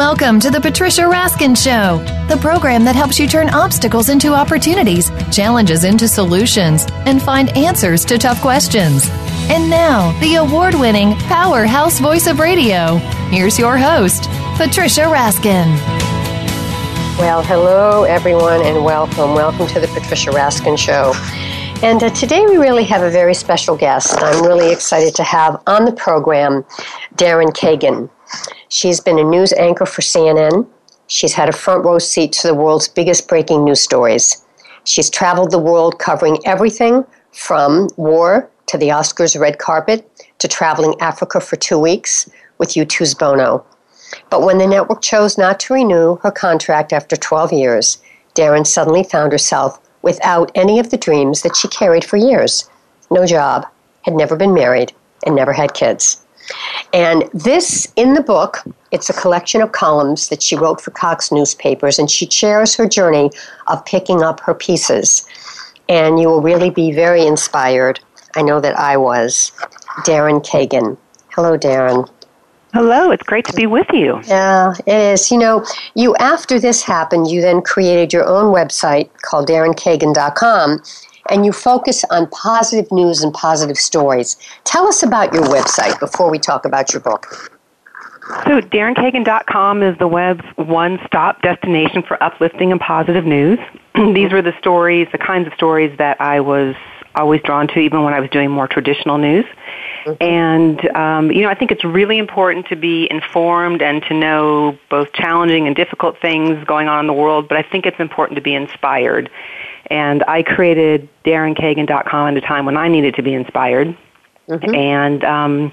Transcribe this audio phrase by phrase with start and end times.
[0.00, 5.10] Welcome to the Patricia Raskin Show, the program that helps you turn obstacles into opportunities,
[5.30, 9.10] challenges into solutions, and find answers to tough questions.
[9.50, 12.96] And now, the award winning powerhouse voice of radio.
[13.28, 14.22] Here's your host,
[14.56, 15.66] Patricia Raskin.
[17.18, 19.34] Well, hello, everyone, and welcome.
[19.34, 21.12] Welcome to the Patricia Raskin Show.
[21.86, 24.16] And uh, today we really have a very special guest.
[24.22, 26.62] I'm really excited to have on the program
[27.16, 28.08] Daryn Kagan.
[28.70, 30.64] She's been a news anchor for CNN.
[31.08, 34.44] She's had a front row seat to the world's biggest breaking news stories.
[34.84, 40.94] She's traveled the world covering everything from war to the Oscars red carpet to traveling
[41.00, 43.64] Africa for two weeks with U2's Bono.
[44.30, 47.98] But when the network chose not to renew her contract after 12 years,
[48.36, 52.70] Daryn suddenly found herself without any of the dreams that she carried for years.
[53.10, 53.66] No job,
[54.02, 54.92] had never been married,
[55.26, 56.24] and never had kids.
[56.92, 58.58] And this, in the book,
[58.90, 62.88] it's a collection of columns that she wrote for Cox newspapers, and she shares her
[62.88, 63.30] journey
[63.68, 65.26] of picking up her pieces.
[65.88, 68.00] And you will really be very inspired
[68.36, 69.52] I know that I was.
[70.04, 70.96] Daryn Kagan.
[71.30, 72.08] Hello, Daryn.
[72.72, 74.20] Hello, it's great to be with you.
[74.26, 75.30] Yeah, it is.
[75.30, 80.80] You know, you after this happened, you then created your own website called darynkagan.com
[81.30, 84.36] and you focus on positive news and positive stories.
[84.64, 87.50] Tell us about your website before we talk about your book.
[88.44, 93.58] So, darynkagan.com is the web's one stop destination for uplifting and positive news.
[93.94, 96.76] These were the stories, the kinds of stories that I was
[97.14, 99.44] always drawn to, even when I was doing more traditional news.
[100.04, 100.22] Mm-hmm.
[100.22, 104.78] And, um, you know, I think it's really important to be informed and to know
[104.88, 108.36] both challenging and difficult things going on in the world, but I think it's important
[108.36, 109.30] to be inspired.
[109.90, 113.96] And I created darynkagan.com at a time when I needed to be inspired.
[114.48, 114.74] Mm-hmm.
[114.74, 115.72] And um,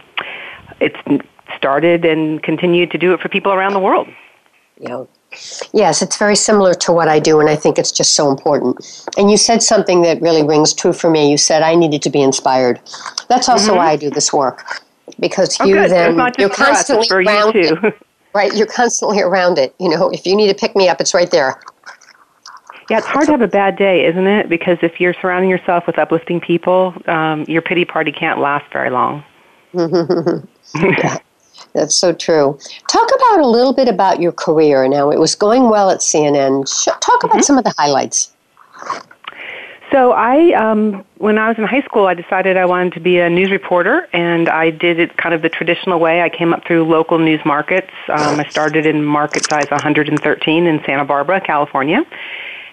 [0.79, 0.97] it's
[1.55, 4.07] started and continued to do it for people around the world.
[4.79, 5.05] Yeah.
[5.73, 8.77] Yes, it's very similar to what I do, and I think it's just so important.
[9.17, 11.29] And you said something that really rings true for me.
[11.29, 12.79] You said I needed to be inspired.
[13.27, 13.77] That's also mm-hmm.
[13.77, 14.63] why I do this work,
[15.19, 15.91] because oh, you good.
[15.91, 17.97] then you're constantly us, around you it.
[18.33, 19.73] Right, you're constantly around it.
[19.79, 21.59] You know, if you need to pick me up, it's right there.
[22.89, 24.47] Yeah, it's hard to have a bad day, isn't it?
[24.47, 28.89] Because if you're surrounding yourself with uplifting people, um, your pity party can't last very
[28.89, 29.23] long.
[29.73, 31.17] yeah.
[31.73, 32.57] That's so true.
[32.87, 34.87] Talk about a little bit about your career.
[34.87, 36.65] Now, it was going well at CNN.
[36.99, 37.41] Talk about mm-hmm.
[37.41, 38.31] some of the highlights.
[39.91, 43.19] So I, um, when I was in high school, I decided I wanted to be
[43.19, 46.21] a news reporter, and I did it kind of the traditional way.
[46.21, 47.91] I came up through local news markets.
[48.09, 52.05] Um, I started in market size 113 in Santa Barbara, California,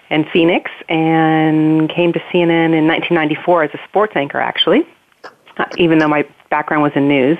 [0.09, 4.87] and Phoenix, and came to CNN in 1994 as a sports anchor, actually,
[5.57, 7.37] uh, even though my background was in news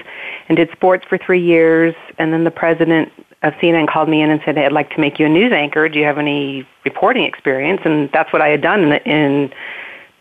[0.48, 1.96] and did sports for three years.
[2.18, 3.12] And then the president
[3.44, 5.52] of CNN called me in and said, hey, I'd like to make you a news
[5.52, 5.88] anchor.
[5.88, 7.82] Do you have any reporting experience?
[7.86, 9.54] And that's what I had done in, in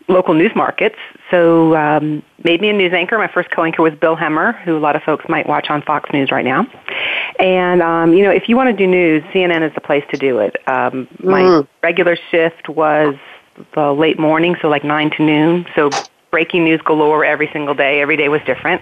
[0.07, 0.97] local news markets.
[1.31, 3.17] So um, made me a news anchor.
[3.17, 6.09] My first co-anchor was Bill Hemmer, who a lot of folks might watch on Fox
[6.13, 6.67] News right now.
[7.39, 10.17] And um, you know, if you want to do news, CNN is the place to
[10.17, 10.55] do it.
[10.67, 11.67] Um, my mm.
[11.81, 13.15] regular shift was
[13.73, 15.65] the late morning, so like nine to noon.
[15.75, 15.89] So
[16.35, 18.01] breaking news galore every single day.
[18.01, 18.81] Every day was different.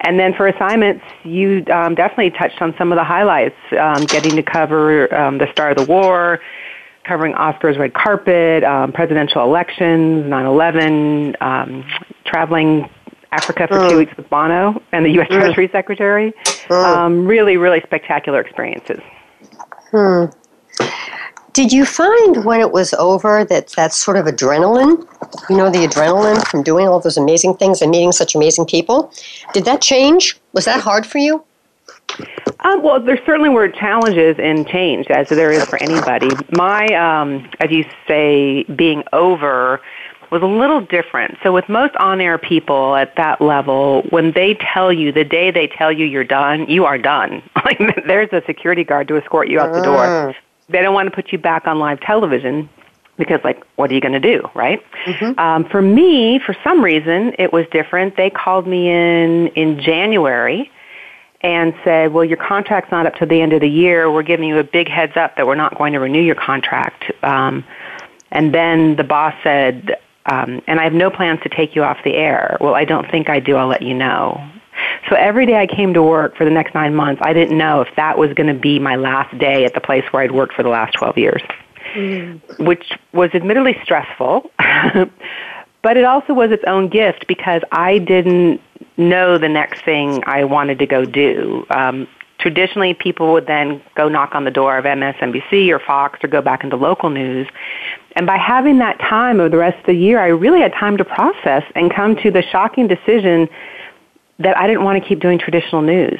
[0.00, 4.36] And then for assignments, you um, definitely touched on some of the highlights, um, getting
[4.36, 6.40] to cover um, the start of the war,
[7.10, 11.84] covering Oscars red carpet, um, presidential elections, 9/11, um,
[12.24, 12.88] traveling
[13.32, 13.98] Africa for two mm.
[13.98, 15.26] weeks with Bono and the U.S.
[15.28, 15.40] Mm.
[15.40, 16.32] Treasury Secretary.
[16.68, 16.84] Mm.
[16.84, 19.00] Um, really, really spectacular experiences.
[19.90, 20.26] Hmm.
[21.52, 25.04] Did you find when it was over that that sort of adrenaline,
[25.50, 29.12] you know, the adrenaline from doing all those amazing things and meeting such amazing people,
[29.52, 30.38] did that change?
[30.52, 31.42] Was that hard for you?
[32.60, 36.30] Um, well, there certainly were challenges in change, as there is for anybody.
[36.52, 39.80] My, um, as you say, being over
[40.30, 41.38] was a little different.
[41.42, 45.50] So, with most on air people at that level, when they tell you, the day
[45.50, 47.42] they tell you you're done, you are done.
[47.64, 50.04] Like, there's a security guard to escort you out the door.
[50.04, 50.34] Mm.
[50.70, 52.68] They don't want to put you back on live television
[53.20, 55.38] because like what are you going to do right mm-hmm.
[55.38, 60.70] um, for me for some reason it was different they called me in in january
[61.42, 64.10] and said well your contract's not up to the end of the year.
[64.10, 67.12] We're giving you a big heads up that we're not going to renew your contract.
[67.22, 67.64] Um,
[68.30, 69.96] and then the boss said
[70.26, 72.56] um, and i have no plans to take you off the air.
[72.60, 73.56] Well i don't think i do.
[73.56, 74.50] I'll let you know.
[75.08, 77.80] So every day I came to work for the next nine months, I didn't know
[77.80, 80.54] if that was going to be my last day at the place where I'd worked
[80.54, 81.42] for the last 12 years,
[81.94, 82.40] mm.
[82.58, 84.50] which was admittedly stressful.
[85.82, 88.60] but it also was its own gift because I didn't
[88.96, 91.66] know the next thing I wanted to go do.
[91.70, 92.06] Um,
[92.38, 96.42] traditionally, people would then go knock on the door of MSNBC or Fox or go
[96.42, 97.48] back into local news.
[98.16, 100.96] And by having that time of the rest of the year, I really had time
[100.98, 103.48] to process and come to the shocking decision
[104.38, 106.18] that I didn't want to keep doing traditional news.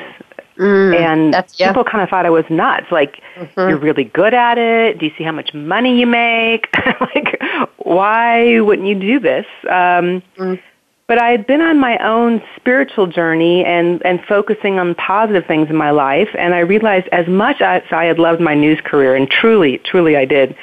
[0.60, 1.68] Mm, and yeah.
[1.68, 2.86] people kind of thought I was nuts.
[2.92, 3.60] Like, mm-hmm.
[3.60, 4.98] you're really good at it.
[4.98, 6.68] Do you see how much money you make?
[7.00, 7.40] like,
[7.78, 9.46] why wouldn't you do this?
[9.62, 10.60] Um, mm.
[11.06, 15.70] But I had been on my own spiritual journey and, and focusing on positive things
[15.70, 16.28] in my life.
[16.38, 20.14] And I realized as much as I had loved my news career, and truly, truly
[20.14, 20.54] I did,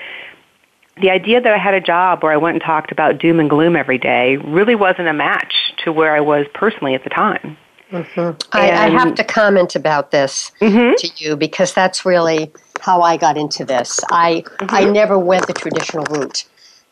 [1.02, 3.50] the idea that I had a job where I went and talked about doom and
[3.50, 7.58] gloom every day really wasn't a match to where I was personally at the time.
[7.92, 8.38] Mm-hmm.
[8.52, 10.96] I, I, have to comment about this mm-hmm.
[10.98, 12.52] to you because that's really
[12.82, 14.00] how I got into this.
[14.12, 14.76] I mm-hmm.
[14.76, 16.44] I never went the traditional route,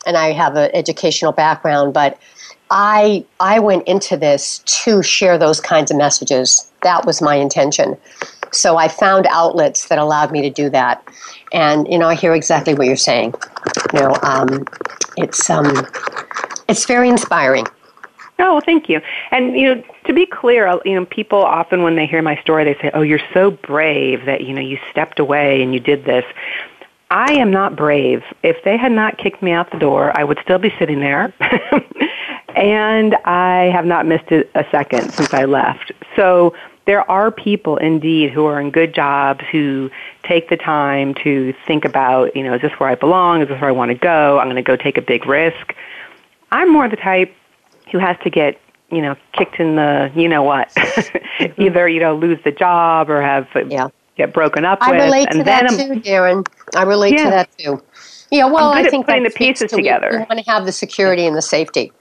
[0.06, 2.18] and I have an educational background, but
[2.70, 6.72] I I went into this to share those kinds of messages.
[6.82, 7.98] That was my intention.
[8.52, 11.06] So I found outlets that allowed me to do that.
[11.52, 13.34] And you know, I hear exactly what you're saying.
[13.92, 14.64] You know, um,
[15.18, 15.86] it's um,
[16.68, 17.66] it's very inspiring.
[18.38, 19.00] Oh, well, thank you.
[19.30, 22.36] And you know, to be clear, uh, you know, people often when they hear my
[22.40, 25.80] story, they say, "Oh, you're so brave that you know you stepped away and you
[25.80, 26.24] did this."
[27.10, 28.24] I am not brave.
[28.42, 31.32] If they had not kicked me out the door, I would still be sitting there.
[32.56, 35.92] and I have not missed a second since I left.
[36.16, 36.52] So
[36.86, 39.90] there are people indeed who are in good jobs who
[40.24, 43.42] take the time to think about, you know, is this where I belong?
[43.42, 44.38] Is this where I want to go?
[44.38, 45.74] I'm going to go take a big risk.
[46.50, 47.34] I'm more the type
[47.92, 50.72] who has to get, you know, kicked in the, you know what,
[51.58, 53.88] either, you know, lose the job or have, yeah.
[54.16, 55.02] get broken up I with.
[55.02, 56.46] relate to that too, Daryn.
[56.74, 57.24] I relate yeah.
[57.24, 57.82] to that too.
[58.30, 60.08] Yeah, well, I think putting the pieces together.
[60.10, 61.92] We, we want to have the security and the safety.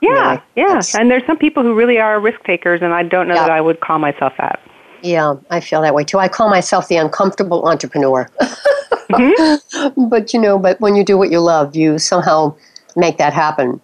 [0.00, 0.42] Yeah, really.
[0.56, 0.80] yeah.
[0.94, 3.46] And there's some people who really are risk takers, and I don't know yeah.
[3.46, 4.60] that I would call myself that.
[5.02, 6.18] Yeah, I feel that way too.
[6.18, 8.30] I call myself the uncomfortable entrepreneur.
[8.40, 10.08] mm-hmm.
[10.08, 12.54] But you know, but when you do what you love, you somehow
[12.96, 13.80] make that happen.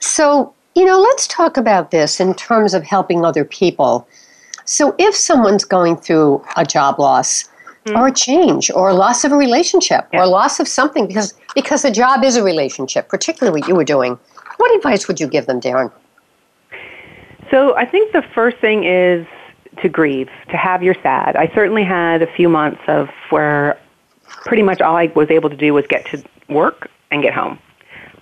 [0.00, 4.06] So, you know, let's talk about this in terms of helping other people.
[4.64, 7.48] So, if someone's going through a job loss,
[7.84, 7.96] mm-hmm.
[7.98, 10.20] or a change, or a loss of a relationship, yeah.
[10.20, 13.82] or loss of something, because because a job is a relationship, particularly what you were
[13.84, 14.16] doing,
[14.58, 15.90] what advice would you give them, Daryn?
[17.50, 19.26] So I think the first thing is
[19.82, 21.34] to grieve, to have your sad.
[21.34, 23.76] I certainly had a few months of where
[24.26, 27.58] pretty much all I was able to do was get to work and get home.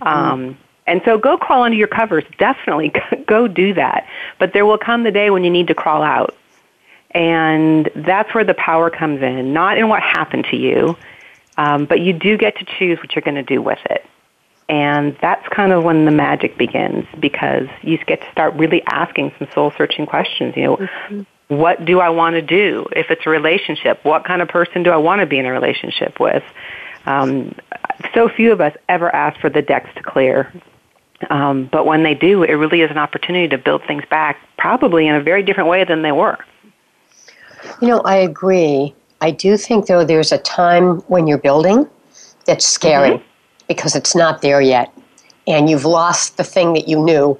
[0.01, 0.07] Mm.
[0.07, 2.25] Um, and so go crawl under your covers.
[2.39, 2.93] Definitely
[3.27, 4.07] go do that.
[4.39, 6.35] But there will come the day when you need to crawl out.
[7.11, 10.97] And that's where the power comes in, not in what happened to you,
[11.57, 14.05] um, but you do get to choose what you're going to do with it.
[14.69, 19.33] And that's kind of when the magic begins because you get to start really asking
[19.39, 20.57] some soul searching questions.
[20.57, 21.23] You know, mm-hmm.
[21.49, 22.87] what do I want to do?
[22.93, 25.53] If it's a relationship, what kind of person do I want to be in a
[25.53, 26.43] relationship with?
[27.07, 27.55] Um,
[28.13, 30.53] so few of us ever ask for the decks to clear.
[31.31, 35.07] Um, but when they do, it really is an opportunity to build things back, probably
[35.07, 36.39] in a very different way than they were.
[37.81, 38.95] You know, I agree.
[39.21, 41.89] I do think, though, there's a time when you're building
[42.45, 43.11] that's scary.
[43.11, 43.27] Mm-hmm
[43.69, 44.93] because it's not there yet.
[45.47, 47.39] And you've lost the thing that you knew.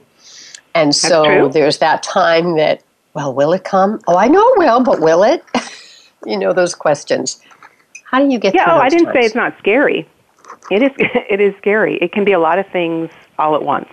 [0.75, 2.83] And so there's that time that,
[3.15, 4.01] well, will it come?
[4.07, 5.43] Oh, I know it will, but will it?
[6.27, 7.41] you know, those questions.
[8.05, 9.15] How do you get yeah, oh, I didn't times?
[9.15, 10.07] say it's not scary.
[10.71, 11.97] It is, it is scary.
[12.01, 13.89] It can be a lot of things all at once,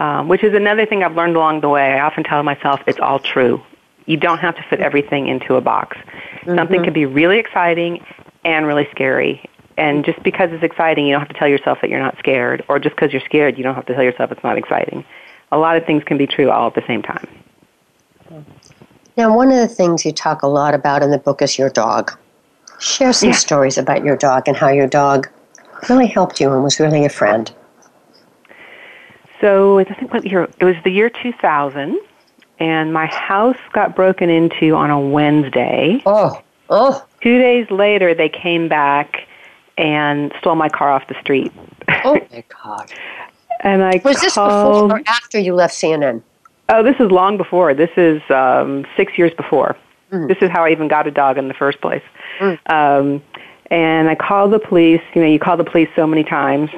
[0.00, 1.92] um, which is another thing I've learned along the way.
[1.92, 3.62] I often tell myself it's all true.
[4.06, 5.96] You don't have to fit everything into a box.
[5.96, 6.56] Mm-hmm.
[6.56, 8.04] Something can be really exciting
[8.44, 11.90] and really scary and just because it's exciting, you don't have to tell yourself that
[11.90, 14.44] you're not scared, or just because you're scared, you don't have to tell yourself it's
[14.44, 15.04] not exciting.
[15.52, 17.26] A lot of things can be true all at the same time.
[19.16, 21.70] Now, one of the things you talk a lot about in the book is your
[21.70, 22.16] dog.
[22.80, 23.36] Share some yeah.
[23.36, 25.28] stories about your dog and how your dog
[25.88, 27.52] really helped you and was really a friend.
[29.40, 31.98] So I think what year it was the year 2000,
[32.58, 36.02] and my house got broken into on a Wednesday.
[36.06, 37.04] Oh, oh!
[37.22, 39.26] Two days later, they came back
[39.76, 41.52] and stole my car off the street.
[42.04, 42.92] Oh my God.
[43.60, 46.22] and I Was this called, before or after you left CNN?
[46.68, 47.74] Oh, this is long before.
[47.74, 49.76] This is um, six years before.
[50.10, 50.28] Mm.
[50.28, 52.02] This is how I even got a dog in the first place.
[52.40, 52.58] Mm.
[52.70, 53.22] Um,
[53.70, 55.02] and I called the police.
[55.14, 56.70] You know, you call the police so many times.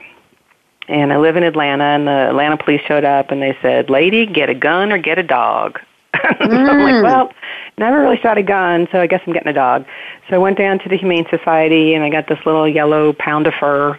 [0.89, 4.25] And I live in Atlanta, and the Atlanta police showed up, and they said, "Lady,
[4.27, 5.81] get a gun or get a dog."
[6.15, 6.93] so I'm Mm.
[6.93, 7.33] like, "Well,
[7.77, 9.85] never really shot a gun, so I guess I'm getting a dog."
[10.29, 13.47] So I went down to the Humane Society, and I got this little yellow pound
[13.47, 13.99] of fur.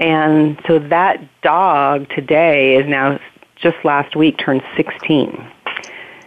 [0.00, 3.18] And so that dog today is now
[3.56, 5.42] just last week turned 16.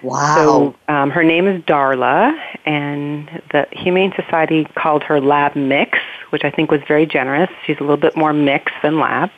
[0.02, 0.36] Wow.
[0.36, 6.44] So um, her name is Darla, and the Humane Society called her Lab Mix, which
[6.44, 7.50] I think was very generous.
[7.66, 9.30] She's a little bit more mix than Lab.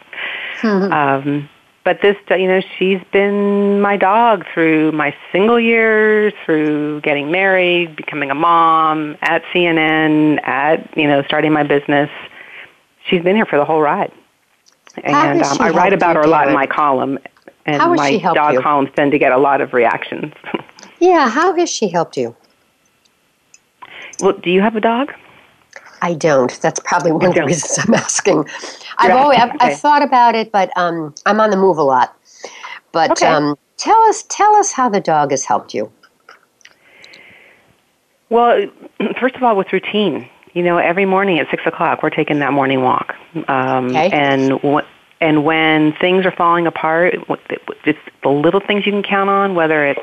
[0.91, 1.49] Um,
[1.83, 7.95] but this, you know, she's been my dog through my single years, through getting married,
[7.95, 12.09] becoming a mom, at CNN, at you know, starting my business.
[13.07, 14.11] She's been here for the whole ride,
[15.03, 17.17] and um, I write about her a lot in my column.
[17.65, 18.61] And How has my she helped dog you?
[18.61, 20.33] columns tend to get a lot of reactions.
[20.99, 22.35] yeah, how has she helped you?
[24.19, 25.11] well, do you have a dog?
[26.01, 26.51] I don't.
[26.61, 28.45] That's probably one of the reasons I'm asking.
[28.97, 29.57] I've Right, always I've, okay.
[29.73, 32.17] I've thought about it, but um, I'm on the move a lot.
[32.91, 33.27] But Okay.
[33.27, 35.91] um, tell us tell us how the dog has helped you.
[38.29, 38.67] Well,
[39.19, 40.29] first of all, with routine.
[40.53, 43.15] You know, every morning at six o'clock, we're taking that morning walk,
[43.47, 44.09] um, Okay.
[44.11, 44.85] and wh-
[45.21, 47.15] and when things are falling apart,
[47.85, 49.55] it's the little things you can count on.
[49.55, 50.01] Whether it's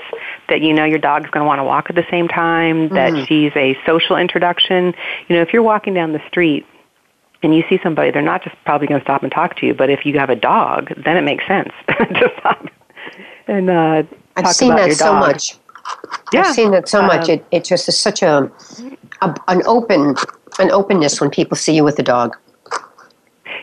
[0.48, 3.26] that you know your dog's going to want to walk at the same time, that
[3.26, 4.94] she's a social introduction.
[5.28, 6.64] You know, if you're walking down the street
[7.42, 9.74] and you see somebody, they're not just probably going to stop and talk to you.
[9.74, 12.68] But if you have a dog, then it makes sense to stop
[13.48, 14.02] and uh,
[14.36, 15.56] I've talk seen about that your so much.
[16.32, 16.40] Yeah.
[16.40, 17.28] I've seen that so much.
[17.28, 18.50] Um, It it just is such a,
[19.22, 20.14] a an open
[20.58, 22.36] an openness when people see you with a dog.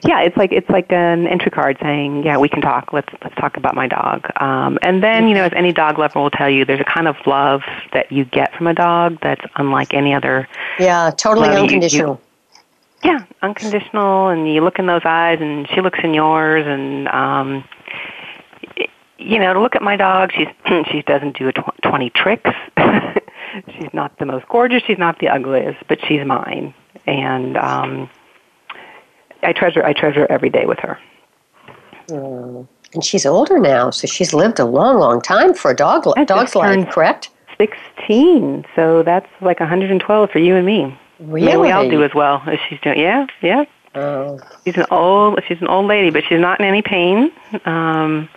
[0.04, 2.92] Yeah, it's like it's like an entry card saying, "Yeah, we can talk.
[2.94, 6.20] Let's let's talk about my dog." Um, and then, you know, as any dog lover
[6.20, 7.62] will tell you, there's a kind of love
[7.94, 10.48] that you get from a dog that's unlike any other.
[10.80, 12.22] Yeah, totally Well, you- you- unconditional.
[13.04, 17.64] Yeah, unconditional, and you look in those eyes, and she looks in yours, and um,
[19.18, 20.48] you know, to look at my dog, she's
[20.92, 22.50] she doesn't do a tw- twenty tricks.
[23.68, 24.84] she's not the most gorgeous.
[24.84, 26.74] She's not the ugliest, but she's mine,
[27.06, 28.10] and um,
[29.46, 30.98] I treasure I treasure every day with her.
[32.94, 36.06] and she's older now, so she's lived a long, long time for a dog.
[36.18, 37.30] I Dog's life, correct?
[37.58, 40.98] 16, so that's like 112 for you and me.
[41.20, 41.46] Really?
[41.46, 43.00] Maybe we all do as well as she's doing.
[43.00, 43.64] Yeah, yeah.
[43.96, 47.32] Oh, She's an old, she's an old lady, but she's not in any pain.
[47.64, 48.28] Um,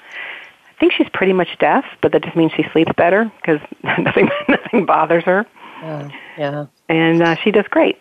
[0.68, 4.28] I think she's pretty much deaf, but that just means she sleeps better because nothing,
[4.48, 5.44] nothing bothers her,
[5.82, 6.66] yeah, yeah.
[6.88, 7.98] and uh, she does great.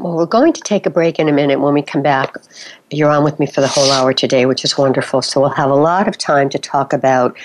[0.00, 1.60] Well, we're going to take a break in a minute.
[1.60, 2.34] When we come back,
[2.90, 5.22] you're on with me for the whole hour today, which is wonderful.
[5.22, 7.36] So we'll have a lot of time to talk about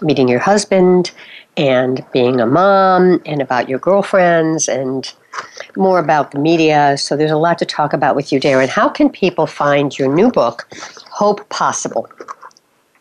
[0.00, 1.10] meeting your husband
[1.56, 5.12] and being a mom and about your girlfriends and
[5.76, 6.96] more about the media.
[6.96, 8.68] So there's a lot to talk about with you, Daryn.
[8.68, 10.68] How can people find your new book,
[11.10, 12.08] Hope Possible?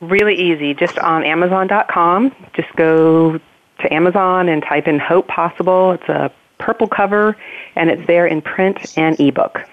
[0.02, 2.36] Really easy, just on Amazon.com.
[2.54, 3.40] Just go
[3.80, 5.92] to Amazon and type in Hope Possible.
[5.92, 7.36] It's a purple cover,
[7.76, 9.66] and it's there in print and ebook.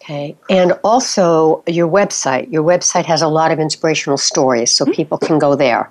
[0.00, 0.36] Okay.
[0.50, 2.50] And also your website.
[2.52, 4.92] Your website has a lot of inspirational stories, so mm-hmm.
[4.92, 5.90] people can go there.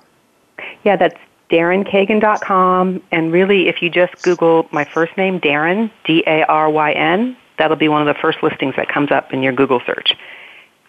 [0.84, 3.02] Yeah, that's DarynKagan.com.
[3.12, 7.38] And really, if you just Google my first name, Daryn, D A R Y N,
[7.58, 10.16] that'll be one of the first listings that comes up in your Google search.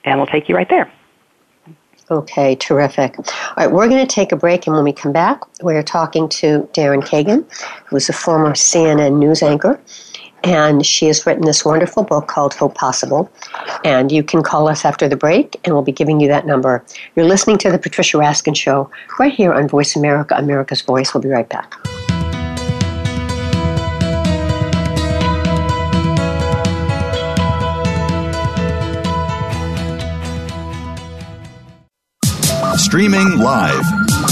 [0.04, 0.92] And we'll take you right there.
[2.10, 3.18] Okay, terrific.
[3.18, 3.24] All
[3.56, 6.68] right, we're going to take a break, and when we come back, we're talking to
[6.74, 7.46] Daryn Kagan,
[7.86, 9.80] who's a former CNN news anchor,
[10.42, 13.30] and she has written this wonderful book called Hope Possible.
[13.84, 16.84] And you can call us after the break, and we'll be giving you that number.
[17.16, 21.14] You're listening to the Patricia Raskin Show right here on Voice America, America's Voice.
[21.14, 21.74] We'll be right back.
[32.94, 33.82] Streaming live.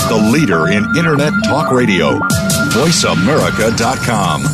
[0.09, 2.21] The leader in Internet talk radio.
[2.71, 4.45] VoiceAmerica.com.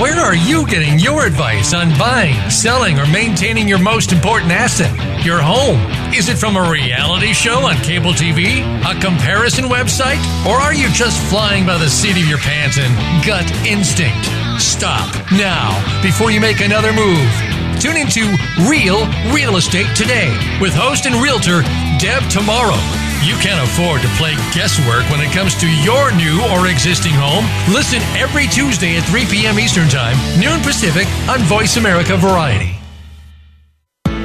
[0.00, 4.90] Where are you getting your advice on buying, selling, or maintaining your most important asset,
[5.24, 5.78] your home?
[6.12, 10.88] Is it from a reality show on cable TV, a comparison website, or are you
[10.88, 14.26] just flying by the seat of your pants and gut instinct?
[14.60, 15.70] Stop now
[16.02, 17.53] before you make another move.
[17.84, 18.24] Tune into
[18.66, 21.60] Real Real Estate today with host and realtor
[22.00, 22.80] Deb tomorrow.
[23.20, 27.44] You can't afford to play guesswork when it comes to your new or existing home.
[27.70, 29.60] Listen every Tuesday at 3 p.m.
[29.60, 32.74] Eastern Time, noon Pacific, on Voice America Variety.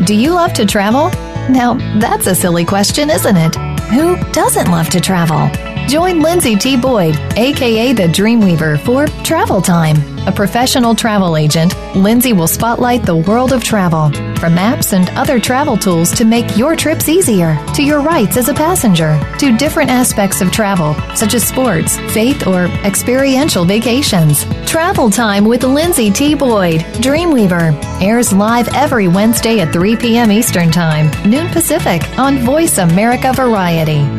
[0.06, 1.10] Do you love to travel?
[1.52, 3.56] Now, that's a silly question, isn't it?
[3.92, 5.50] Who doesn't love to travel?
[5.90, 6.78] Join Lindsay T.
[6.78, 9.98] Boyd, aka the Dreamweaver, for Travel Time.
[10.30, 15.40] A professional travel agent, Lindsay will spotlight the world of travel, from maps and other
[15.40, 19.90] travel tools to make your trips easier, to your rights as a passenger, to different
[19.90, 24.46] aspects of travel, such as sports, faith, or experiential vacations.
[24.70, 26.36] Travel Time with Lindsay T.
[26.36, 30.32] Boyd, Dreamweaver, airs live every Wednesday at 3 p.m.
[30.32, 34.19] Eastern Time, noon Pacific, on Voice America Variety.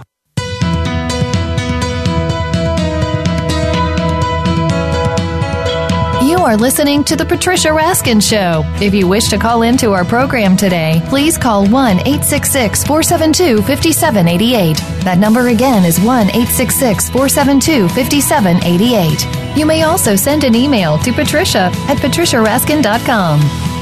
[6.21, 8.61] You are listening to The Patricia Raskin Show.
[8.79, 14.77] If you wish to call into our program today, please call 1 866 472 5788.
[15.03, 19.57] That number again is 1 866 472 5788.
[19.57, 23.39] You may also send an email to patricia at patriciaraskin.com.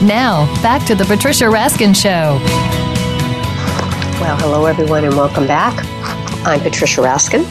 [0.08, 2.40] Now, back to The Patricia Raskin Show.
[4.22, 5.76] Well, hello everyone, and welcome back.
[6.46, 7.44] I'm Patricia Raskin,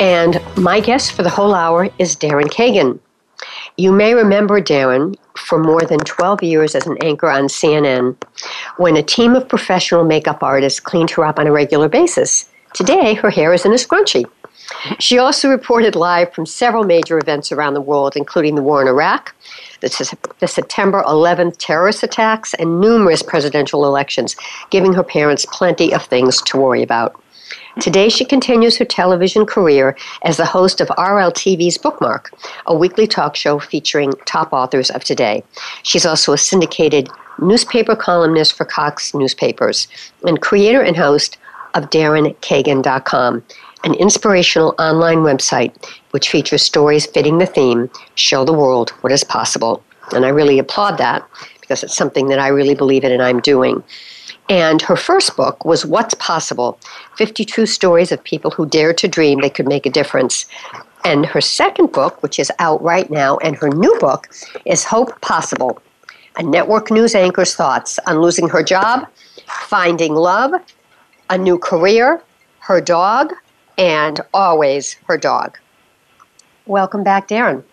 [0.00, 3.00] and my guest for the whole hour is Daryn Kagan.
[3.76, 8.16] You may remember Daryn for more than 12 years as an anchor on CNN
[8.76, 12.48] when a team of professional makeup artists cleaned her up on a regular basis.
[12.72, 14.26] Today, her hair is in a scrunchie.
[15.00, 18.86] She also reported live from several major events around the world, including the war in
[18.86, 19.34] Iraq,
[19.80, 19.88] the,
[20.46, 24.36] September 11th terrorist attacks, and numerous presidential elections,
[24.70, 27.20] giving her parents plenty of things to worry about.
[27.80, 32.32] Today, she continues her television career as the host of RLTV's Bookmark,
[32.66, 35.42] a weekly talk show featuring top authors of today.
[35.82, 37.08] She's also a syndicated
[37.40, 39.88] newspaper columnist for Cox Newspapers
[40.24, 41.36] and creator and host
[41.74, 43.44] of DarynKagan.com,
[43.82, 45.74] an inspirational online website
[46.12, 49.82] which features stories fitting the theme Show the World What is Possible.
[50.12, 51.28] And I really applaud that
[51.60, 53.82] because it's something that I really believe in and I'm doing.
[54.48, 56.78] And her first book was What's Possible
[57.16, 60.44] 52 Stories of People Who Dared to Dream They Could Make a Difference.
[61.04, 64.28] And her second book, which is out right now, and her new book
[64.66, 65.80] is Hope Possible
[66.36, 69.06] A Network News Anchor's Thoughts on Losing Her Job,
[69.46, 70.52] Finding Love,
[71.30, 72.22] a New Career,
[72.60, 73.32] Her Dog,
[73.78, 75.58] and Always Her Dog.
[76.66, 77.64] Welcome back, Daryn.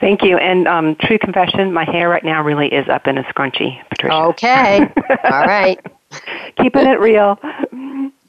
[0.00, 0.36] Thank you.
[0.38, 4.14] And um, true confession, my hair right now really is up in a scrunchie, Patricia.
[4.14, 4.80] Okay.
[5.30, 5.80] All right.
[6.56, 7.38] Keeping it real.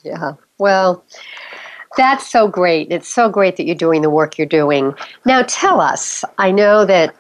[0.04, 0.34] Yeah.
[0.58, 1.04] Well,
[1.98, 2.92] that's so great.
[2.92, 4.94] It's so great that you're doing the work you're doing.
[5.26, 6.24] Now, tell us.
[6.38, 7.16] I know that,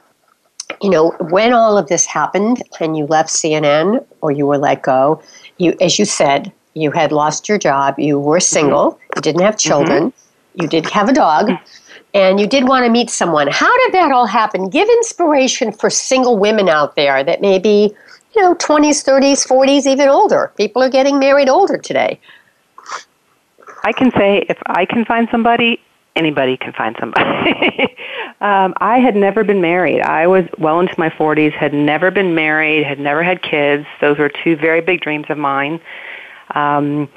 [0.82, 4.82] you know, when all of this happened and you left CNN or you were let
[4.82, 5.22] go,
[5.58, 7.98] you, as you said, you had lost your job.
[7.98, 9.00] You were single.
[9.16, 10.12] You didn't have children.
[10.56, 11.52] You did have a dog.
[12.16, 13.48] And you did want to meet someone.
[13.52, 14.70] How did that all happen?
[14.70, 17.94] Give inspiration for single women out there that may be,
[18.34, 20.54] you know, 20s, 30s, 40s, even older.
[20.56, 22.18] People are getting married older today.
[23.84, 25.82] I can say if I can find somebody,
[26.16, 27.22] anybody can find somebody.
[28.40, 30.02] um, I had never been married.
[30.02, 33.86] I was well into my 40s, had never been married, had never had kids.
[34.00, 35.82] Those were two very big dreams of mine.
[36.52, 37.10] Um,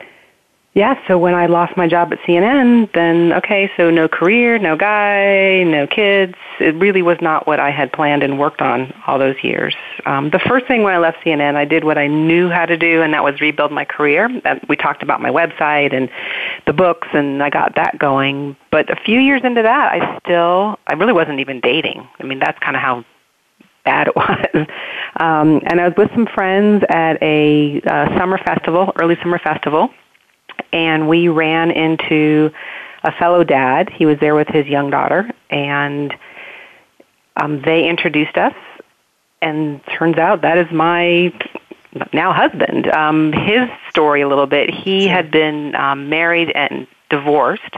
[0.74, 4.76] yeah, so when I lost my job at CNN, then okay, so no career, no
[4.76, 6.34] guy, no kids.
[6.60, 9.74] It really was not what I had planned and worked on all those years.
[10.04, 12.76] Um, the first thing when I left CNN, I did what I knew how to
[12.76, 14.28] do, and that was rebuild my career.
[14.44, 16.10] That we talked about my website and
[16.66, 18.54] the books, and I got that going.
[18.70, 22.06] But a few years into that, I still, I really wasn't even dating.
[22.20, 23.04] I mean, that's kind of how
[23.84, 24.66] bad it was.
[25.16, 29.90] Um, and I was with some friends at a uh, summer festival, early summer festival
[30.72, 32.50] and we ran into
[33.02, 33.90] a fellow dad.
[33.90, 36.14] He was there with his young daughter, and
[37.36, 38.54] um, they introduced us.
[39.40, 41.32] And turns out that is my
[42.12, 42.88] now husband.
[42.88, 44.70] Um, his story a little bit.
[44.70, 47.76] He had been um, married and divorced,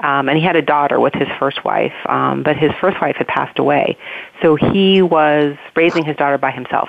[0.00, 1.92] um, and he had a daughter with his first wife.
[2.06, 3.98] Um, but his first wife had passed away,
[4.40, 6.88] so he was raising his daughter by himself.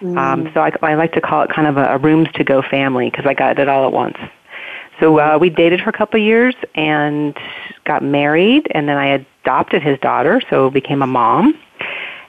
[0.00, 0.16] Mm.
[0.16, 2.62] Um, so I, I like to call it kind of a, a rooms to go
[2.62, 4.16] family because I got it all at once.
[5.02, 7.36] So uh, we dated for a couple of years and
[7.84, 11.58] got married, and then I adopted his daughter, so became a mom.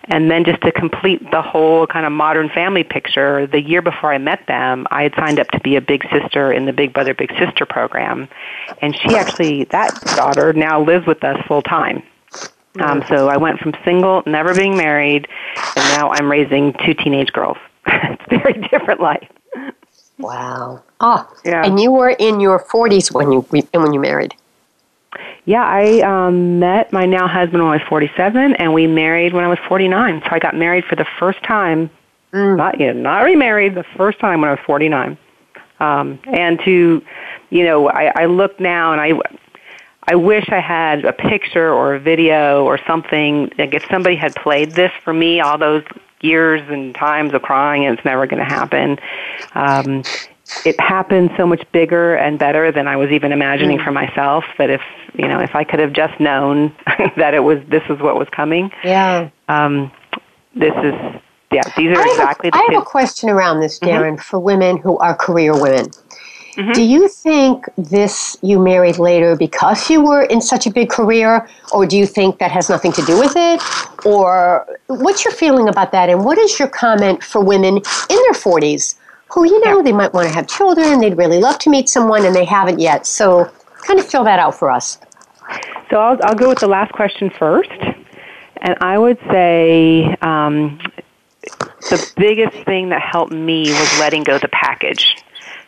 [0.06, 4.12] And then just to complete the whole kind of modern family picture, the year before
[4.12, 6.94] I met them, I had signed up to be a big sister in the Big
[6.94, 8.28] Brother Big Sister program.
[8.82, 12.02] And she actually, that daughter now lives with us full time.
[12.82, 15.28] Um, so I went from single, never being married,
[15.76, 17.58] and now I'm raising two teenage girls.
[17.86, 19.30] it's a very different life.
[20.24, 20.82] Wow.
[21.02, 21.66] Oh, yeah.
[21.66, 24.34] And you were in your 40s when you when you married.
[25.46, 29.44] Yeah, I um, met my now husband when I was 47, and we married when
[29.44, 30.22] I was 49.
[30.22, 31.90] So I got married for the first time,
[32.32, 32.56] mm.
[32.56, 35.18] not you know, not remarried, the first time when I was 49.
[35.82, 37.04] Um, and to,
[37.50, 39.20] you know, I, I look now and I,
[40.08, 43.52] I wish I had a picture or a video or something.
[43.58, 45.84] Like if somebody had played this for me, all those
[46.24, 49.00] years and times of crying, and it's never going to happen.
[49.54, 50.04] Um,
[50.66, 53.84] it happened so much bigger and better than I was even imagining mm.
[53.84, 54.46] for myself.
[54.58, 54.82] That if
[55.16, 56.76] you know, if I could have just known
[57.18, 58.72] that it was this is what was coming.
[58.84, 59.30] Yeah.
[59.48, 59.92] Um,
[60.56, 61.62] this is yeah.
[61.78, 62.50] These are I exactly.
[62.50, 63.94] A, the I have a question around this, mm-hmm.
[63.94, 64.22] Daryn, mm-hmm.
[64.22, 65.92] for women who are career women.
[66.56, 66.72] Mm-hmm.
[66.74, 71.48] Do you think this you married later because you were in such a big career,
[71.72, 73.62] or do you think that has nothing to do with it?
[74.06, 76.10] Or what's your feeling about that?
[76.10, 78.96] And what is your comment for women in their 40s
[79.34, 79.84] who, you know, yeah.
[79.84, 82.80] they might want to have children, they'd really love to meet someone, and they haven't
[82.80, 83.08] yet?
[83.08, 83.50] So,
[83.82, 85.00] kind of fill that out for us.
[85.90, 87.72] So, I'll, I'll go with the last question first.
[88.58, 90.80] And I would say um,
[91.90, 95.23] the biggest thing that helped me was letting go the package.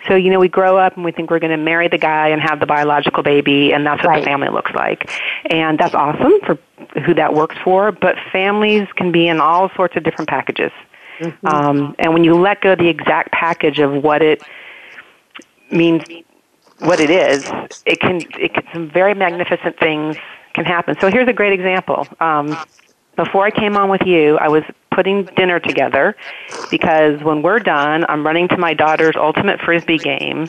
[0.07, 2.29] So, you know, we grow up and we think we're going to marry the guy
[2.29, 4.19] and have the biological baby, and that's what right.
[4.19, 5.09] the family looks like.
[5.49, 6.57] And that's awesome for
[7.05, 10.71] who that works for, but families can be in all sorts of different packages.
[11.19, 11.47] Mm-hmm.
[11.47, 14.43] Um, and when you let go the exact package of what it
[15.71, 16.03] means,
[16.79, 17.45] what it is,
[17.85, 20.17] it can, it can some very magnificent things
[20.53, 20.95] can happen.
[20.99, 22.07] So here's a great example.
[22.19, 22.57] Um,
[23.15, 24.63] before I came on with you, I was
[24.95, 26.15] putting dinner together
[26.71, 30.47] because when we're done, I'm running to my daughter's ultimate frisbee game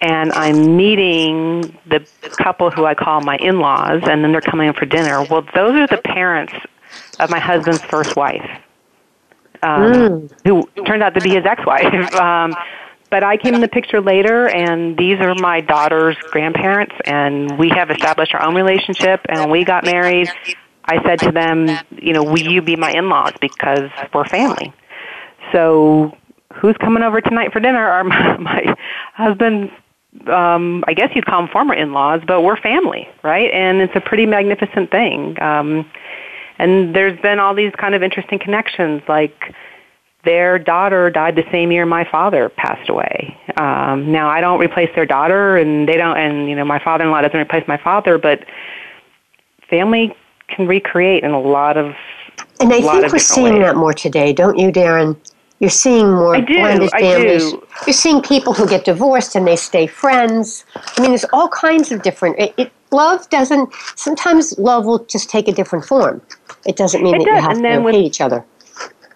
[0.00, 2.06] and I'm meeting the
[2.38, 5.24] couple who I call my in-laws and then they're coming in for dinner.
[5.24, 6.52] Well, those are the parents
[7.20, 8.44] of my husband's first wife.
[9.62, 10.30] Um, mm.
[10.44, 12.14] who turned out to be his ex-wife.
[12.20, 12.54] Um,
[13.10, 17.68] but I came in the picture later, and these are my daughter's grandparents, and we
[17.68, 20.28] have established our own relationship, and we got married.
[20.86, 24.72] I said to them, you know, will you be my in-laws because we're family.
[25.52, 26.16] So
[26.54, 28.76] who's coming over tonight for dinner are my, my
[29.14, 29.70] husband
[30.28, 33.50] um I guess you'd call them former in-laws, but we're family, right?
[33.52, 35.40] And it's a pretty magnificent thing.
[35.42, 35.90] Um
[36.58, 39.54] and there's been all these kind of interesting connections like
[40.24, 43.36] their daughter died the same year my father passed away.
[43.56, 47.22] Um now I don't replace their daughter and they don't and you know my father-in-law
[47.22, 48.44] doesn't replace my father, but
[49.68, 50.14] family
[50.48, 51.94] can recreate in a lot of
[52.60, 53.62] and I think we're seeing ways.
[53.62, 55.16] that more today, don't you, Daryn?
[55.60, 57.52] You're seeing more do, blended families.
[57.86, 60.64] You're seeing people who get divorced and they stay friends.
[60.76, 62.38] I mean, there's all kinds of different.
[62.38, 63.72] It, it, love doesn't.
[63.96, 66.20] Sometimes love will just take a different form.
[66.66, 67.36] It doesn't mean it that does.
[67.36, 68.44] you have and to with, hate each other.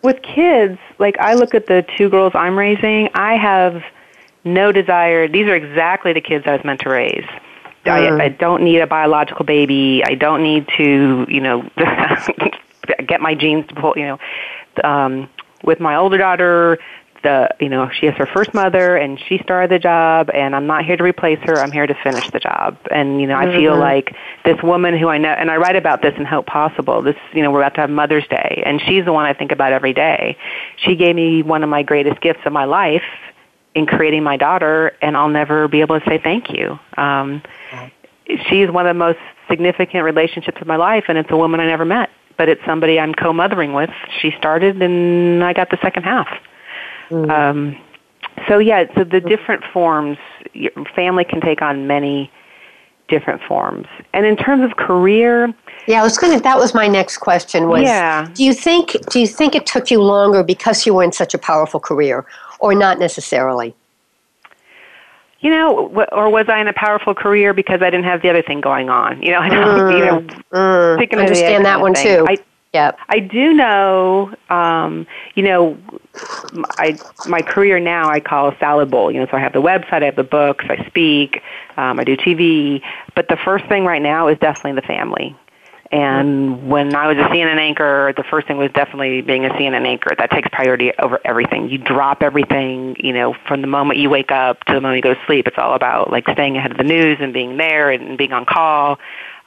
[0.03, 3.83] With kids, like I look at the two girls I'm raising, I have
[4.45, 5.29] no desire.
[5.29, 7.27] These are exactly the kids I was meant to raise.
[7.85, 8.21] I, mm.
[8.21, 10.03] I don't need a biological baby.
[10.05, 11.69] I don't need to, you know,
[13.07, 14.19] get my genes to pull, you know.
[14.85, 15.29] Um,
[15.63, 16.79] with my older daughter,
[17.23, 20.67] the you know she has her first mother and she started the job and I'm
[20.67, 23.51] not here to replace her I'm here to finish the job and you know mm-hmm.
[23.51, 24.15] I feel like
[24.45, 27.43] this woman who I know and I write about this in Hope Possible this you
[27.43, 29.93] know we're about to have Mother's Day and she's the one I think about every
[29.93, 30.37] day
[30.77, 33.03] she gave me one of my greatest gifts of my life
[33.79, 37.43] in creating my daughter and I'll never be able to say thank you um
[38.49, 41.67] she's one of the most significant relationships of my life and it's a woman I
[41.67, 43.91] never met but it's somebody I'm co-mothering with.
[44.23, 46.29] She started, and I got the second half.
[47.11, 47.31] Mm.
[47.31, 47.77] Um,
[48.49, 50.17] so yeah, so the different forms,
[50.95, 52.31] family can take on many
[53.09, 53.87] different forms.
[54.13, 55.53] And in terms of career,
[55.87, 56.43] yeah, I was going to.
[56.43, 57.69] That was my next question.
[57.69, 58.29] Was yeah.
[58.35, 58.93] Do you think?
[59.11, 62.25] Do you think it took you longer because you were in such a powerful career,
[62.59, 63.75] or not necessarily?
[65.41, 68.43] you know, or was I in a powerful career because I didn't have the other
[68.43, 69.23] thing going on?
[69.23, 72.27] You know, I don't, mm, you know, mm, understand that one too.
[72.29, 72.39] I,
[72.75, 72.99] Yep.
[73.09, 75.79] I do know, um, you know,
[76.77, 79.11] I my career now I call a salad bowl.
[79.11, 81.43] You know, so I have the website, I have the books, I speak,
[81.79, 82.83] um, I do TV.
[83.15, 85.35] But the first thing right now is definitely the family.
[85.91, 89.87] And when I was a CNN anchor, the first thing was definitely being a CNN
[89.87, 90.15] anchor.
[90.19, 91.71] That takes priority over everything.
[91.71, 95.03] You drop everything, you know, from the moment you wake up to the moment you
[95.03, 95.47] go to sleep.
[95.47, 98.45] It's all about like staying ahead of the news and being there and being on
[98.45, 98.99] call.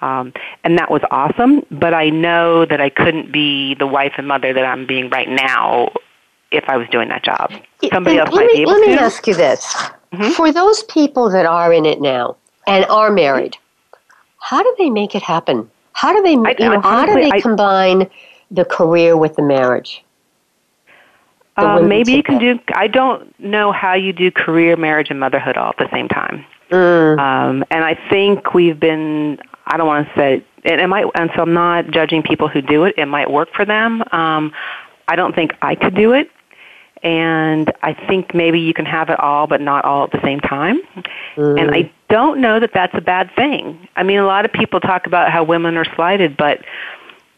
[0.01, 4.27] Um, and that was awesome, but I know that I couldn't be the wife and
[4.27, 5.91] mother that I'm being right now
[6.49, 7.51] if I was doing that job.
[7.93, 8.89] Somebody else let might me, be able Let to.
[8.89, 9.75] Let me ask you this.
[10.11, 10.31] Mhm.
[10.31, 13.57] For those people that are in it now and are married,
[14.39, 15.69] how do they make it happen?
[15.93, 18.09] How do they, I- you know, how do they I- combine
[18.49, 20.03] the career with the marriage?
[21.57, 22.65] The Uh, maybe you can that.
[22.65, 22.73] do.
[22.75, 26.45] I don't know how you do career, marriage, and motherhood all at the same time.
[26.71, 29.37] Mm, Um, and I think we've been.
[29.67, 31.05] I don't want to say, and it might.
[31.15, 32.95] And so I'm not judging people who do it.
[32.97, 34.01] It might work for them.
[34.13, 34.53] Um,
[35.09, 36.31] I don't think I could do it.
[37.03, 40.39] And I think maybe you can have it all, but not all at the same
[40.39, 40.79] time.
[41.35, 43.87] And I don't know that that's a bad thing.
[43.95, 46.59] I mean, a lot of people talk about how women are slighted, but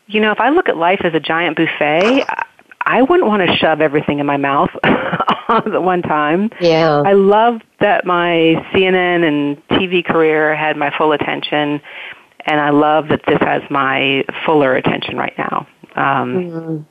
[0.08, 2.46] you know, if I look at life as a giant buffet, I-
[2.86, 6.50] I wouldn't want to shove everything in my mouth all at one time.
[6.60, 7.02] yeah.
[7.06, 11.80] I love that my CNN and TV career had my full attention,
[12.46, 15.66] and I love that this has my fuller attention right now.
[15.96, 16.86] Um, Mm,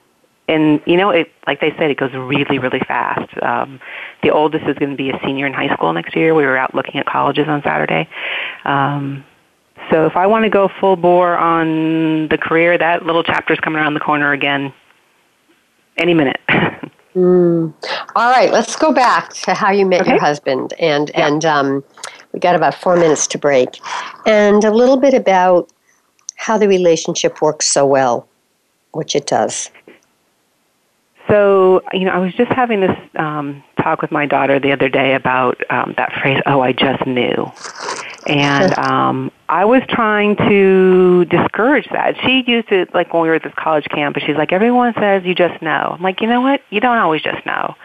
[0.53, 3.31] and you know, it like they said, it goes really, really fast.
[3.43, 3.81] Um,
[4.23, 6.35] the oldest is going to be a senior in high school next year.
[6.35, 8.09] We were out looking at colleges on Saturday.
[8.65, 9.25] Um,
[9.91, 13.81] so if I want to go full bore on the career, that little chapter's coming
[13.81, 14.73] around the corner again
[15.97, 16.41] any minute.
[16.49, 17.75] mm.
[18.15, 21.85] All right, let's go back to how you met your husband, and and um,
[22.33, 23.69] we got about four minutes to break,
[24.27, 25.71] and a little bit about
[26.37, 28.29] how the relationship works so well,
[28.93, 29.71] which it does.
[31.29, 34.89] So, you know, I was just having this um, talk with my daughter the other
[34.89, 37.51] day about um, that phrase, oh, I just knew.
[38.27, 42.17] And um, I was trying to discourage that.
[42.25, 44.95] She used it like when we were at this college camp, and she's like, everyone
[44.95, 45.95] says you just know.
[45.97, 46.63] I'm like, you know what?
[46.71, 47.77] You don't always just know.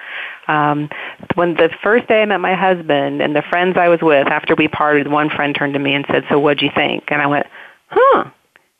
[0.47, 0.89] Um,
[1.35, 4.55] when the first day I met my husband and the friends I was with, after
[4.55, 7.05] we parted, one friend turned to me and said, so what'd you think?
[7.09, 7.47] And I went,
[7.87, 8.29] huh.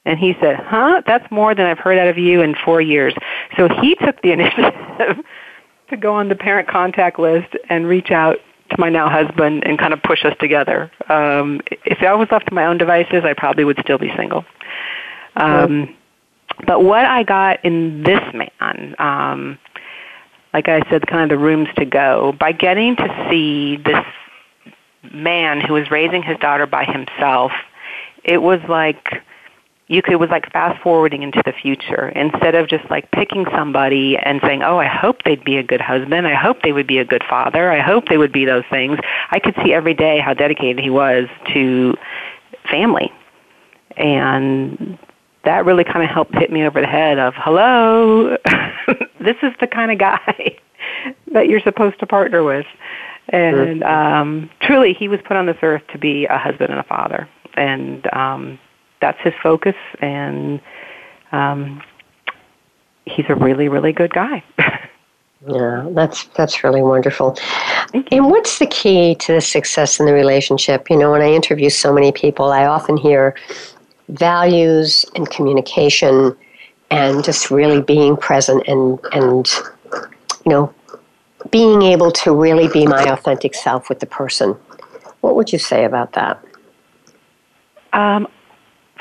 [0.08, 1.02] And he said, huh?
[1.06, 3.14] That's more than I've heard out of you in four years.
[3.58, 5.24] So he took the initiative
[5.90, 8.38] to go on the parent contact list and reach out
[8.70, 10.90] to my now husband and kind of push us together.
[11.10, 14.46] Um, if I was left to my own devices, I probably would still be single.
[15.36, 15.94] Um,
[16.66, 19.60] but what I got in this man, um,
[20.54, 24.06] like I said, kind of the rooms to go, by getting to see this
[25.14, 27.52] man who was raising his daughter by himself,
[28.24, 29.22] it was like
[29.88, 33.46] you could it was like fast forwarding into the future instead of just like picking
[33.56, 36.28] somebody and saying, "Oh, I hope they'd be a good husband.
[36.28, 37.72] I hope they would be a good father.
[37.72, 39.00] I hope they would be those things."
[39.32, 41.96] I could see every day how dedicated he was to
[42.70, 43.12] family.
[43.96, 45.00] And
[45.46, 48.36] that really kind of helped hit me over the head of, "Hello,
[49.22, 50.58] this is the kind of guy
[51.32, 52.66] that you're supposed to partner with."
[53.30, 56.84] And um, truly, he was put on this earth to be a husband and a
[56.84, 58.60] father, and um,
[59.02, 59.76] that's his focus.
[60.00, 60.62] And
[61.32, 61.82] um,
[63.06, 64.44] he's a really, really good guy.
[65.46, 67.38] Yeah, that's that's really wonderful.
[67.94, 70.90] And what's the key to the success in the relationship?
[70.90, 73.36] You know, when I interview so many people, I often hear
[74.10, 76.36] values and communication
[76.90, 79.48] and just really being present and and
[80.44, 80.74] you know,
[81.52, 84.56] being able to really be my authentic self with the person.
[85.22, 86.44] What would you say about that?
[87.94, 88.28] Um,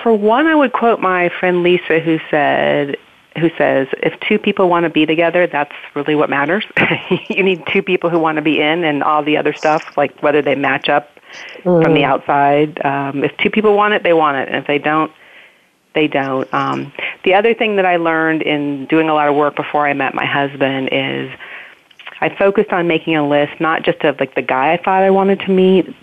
[0.02, 2.96] for one, I would quote my friend Lisa, who said,
[3.38, 6.64] "Who says if two people want to be together, that's really what matters.
[7.28, 10.22] you need two people who want to be in, and all the other stuff, like
[10.22, 11.11] whether they match up
[11.62, 12.85] from the outside.
[12.85, 15.12] Um, if two people want it, they want it, and if they don't,
[15.94, 16.52] they don't.
[16.54, 16.92] Um,
[17.24, 20.14] the other thing that I learned in doing a lot of work before I met
[20.14, 21.30] my husband is
[22.20, 25.11] I focused on making a list not just of like the guy I thought I
[25.11, 25.94] wanted to meet,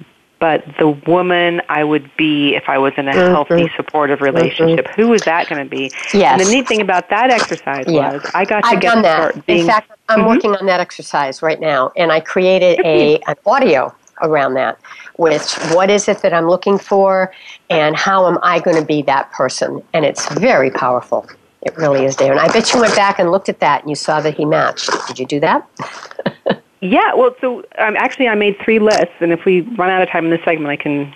[0.43, 4.89] but the woman I would be if I was in a healthy, supportive relationship.
[4.89, 5.89] Who was that going to be?
[6.13, 6.37] Yes.
[6.37, 8.11] And the neat thing about that exercise Yeah.
[8.11, 9.45] was I got to I've get done that.
[9.45, 9.61] being.
[9.61, 10.27] In fact, I'm Mhm.
[10.27, 14.77] working on that exercise right now, and I created a an audio around that
[15.17, 17.31] with what is it that I'm looking for,
[17.69, 19.81] and how am I going to be that person?
[19.93, 21.25] And it's very powerful.
[21.61, 22.31] It really is there.
[22.33, 24.43] And I bet you went back and looked at that, and you saw that he
[24.43, 24.89] matched.
[25.07, 25.65] Did you do that?
[26.83, 30.09] yeah, well, so um, actually, I made three lists, and if we run out of
[30.09, 31.13] time in this segment, I can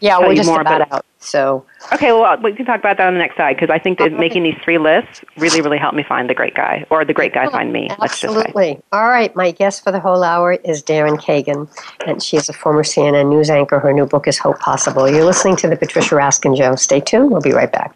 [0.00, 1.04] Yeah, tell we're you just more about out.
[1.18, 3.98] So Okay, well, we can talk about that on the next side because I think
[3.98, 7.12] that making these three lists really, really helped me find the great guy, or the
[7.12, 7.90] great guy find me.
[7.98, 8.40] Let's just say.
[8.40, 8.80] Absolutely.
[8.92, 9.34] All right.
[9.36, 11.68] My guest for the whole hour is Daryn Kagan,
[12.06, 13.78] and she is a former CNN news anchor.
[13.78, 15.10] Her new book is Hope Possible.
[15.10, 16.76] You're listening to the Patricia Raskin Show.
[16.76, 17.30] Stay tuned.
[17.30, 17.94] We'll be right back.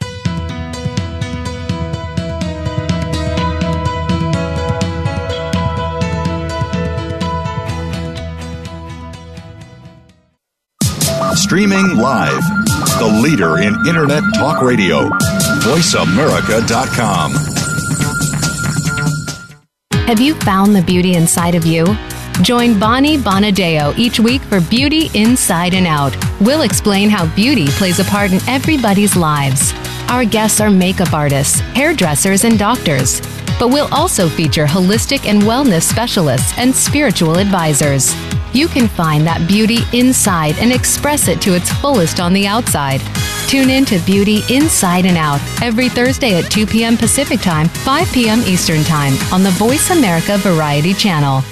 [11.45, 12.43] Streaming live.
[12.99, 15.11] The leader in Internet talk radio.
[15.61, 17.33] VoiceAmerica.com.
[20.07, 21.85] Have you found the beauty inside of you?
[22.41, 26.17] Join Bonnie Bonadeo each week for Beauty Inside and Out.
[26.41, 29.75] We'll explain how beauty plays a part in everybody's lives.
[30.09, 33.21] Our guests are makeup artists, hairdressers, and doctors.
[33.59, 38.15] But we'll also feature holistic and wellness specialists and spiritual advisors.
[38.55, 43.01] You can find that beauty inside and express it to its fullest on the outside.
[43.49, 46.97] Tune in to Beauty Inside and Out every Thursday at 2 p.m.
[46.97, 48.39] Pacific Time, 5 p.m.
[48.43, 51.43] Eastern Time on the Voice America Variety Channel.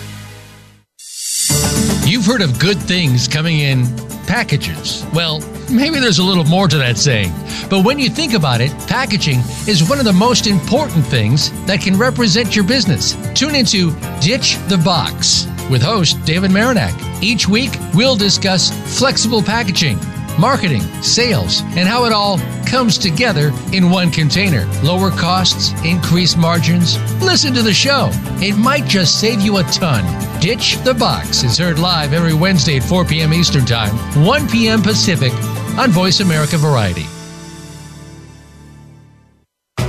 [2.09, 3.85] You've heard of good things coming in
[4.29, 5.05] packages.
[5.13, 7.33] Well, maybe there's a little more to that saying.
[7.69, 11.81] But when you think about it, packaging is one of the most important things that
[11.81, 13.17] can represent your business.
[13.35, 16.93] Tune into Ditch the Box with host David Marinak.
[17.23, 19.99] Each week, we'll discuss flexible packaging,
[20.39, 24.67] marketing, sales, and how it all comes together in one container.
[24.83, 26.99] Lower costs, increased margins.
[27.23, 28.11] Listen to the show.
[28.43, 30.05] It might just save you a ton.
[30.43, 33.33] Ditch the Box is heard live every Wednesday at 4 p.m.
[33.33, 34.83] Eastern Time, 1 p.m.
[34.83, 35.33] Pacific
[35.79, 37.07] on Voice America Variety.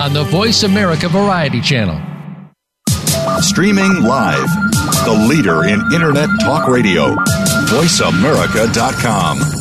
[0.00, 2.00] on the Voice America Variety Channel.
[3.40, 4.48] Streaming live.
[5.04, 7.14] The leader in Internet talk radio.
[7.68, 9.53] VoiceAmerica.com.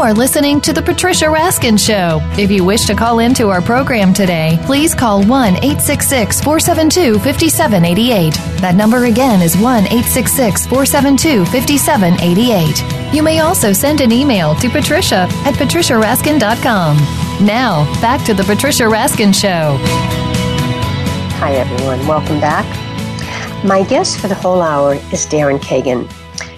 [0.00, 2.20] You are listening to The Patricia Raskin Show.
[2.40, 8.32] If you wish to call into our program today, please call 1 866 472 5788.
[8.62, 13.14] That number again is 1 866 472 5788.
[13.14, 16.96] You may also send an email to patricia at patriciaraskin.com.
[17.44, 19.76] Now, back to The Patricia Raskin Show.
[21.40, 22.06] Hi, everyone.
[22.06, 22.64] Welcome back.
[23.66, 26.10] My guest for the whole hour is Daryn Kagan.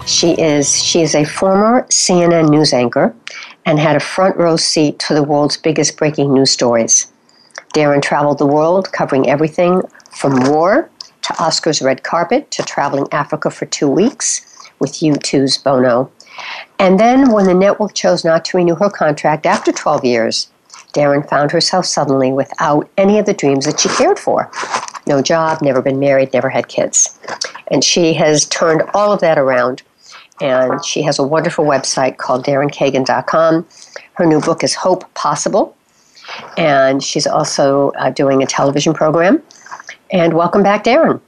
[0.05, 3.15] She is she is a former CNN news anchor
[3.65, 7.11] and had a front row seat to the world's biggest breaking news stories.
[7.73, 10.89] Daryn traveled the world covering everything from war
[11.21, 14.45] to Oscar's red carpet to traveling Africa for two weeks
[14.79, 16.11] with U2's Bono.
[16.79, 20.51] And then when the network chose not to renew her contract after 12 years,
[20.93, 24.51] Daryn found herself suddenly without any of the dreams that she cared for.
[25.07, 27.17] No job, never been married, never had kids.
[27.67, 29.81] And she has turned all of that around.
[30.41, 33.67] And she has a wonderful website called DarynKagan.com.
[34.13, 35.75] Her new book is Hope Possible.
[36.57, 39.41] And she's also uh, doing a television program.
[40.11, 41.21] And welcome back, Daryn.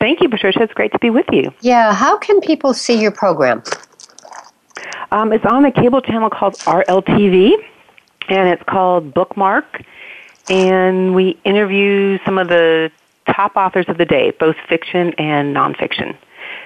[0.00, 0.62] Thank you, Patricia.
[0.62, 1.52] It's great to be with you.
[1.60, 3.62] Yeah, how can people see your program?
[5.10, 7.52] Um, it's on a cable channel called RLTV,
[8.28, 9.82] and it's called Bookmark.
[10.48, 12.90] And we interview some of the
[13.26, 16.16] top authors of the day, both fiction and nonfiction.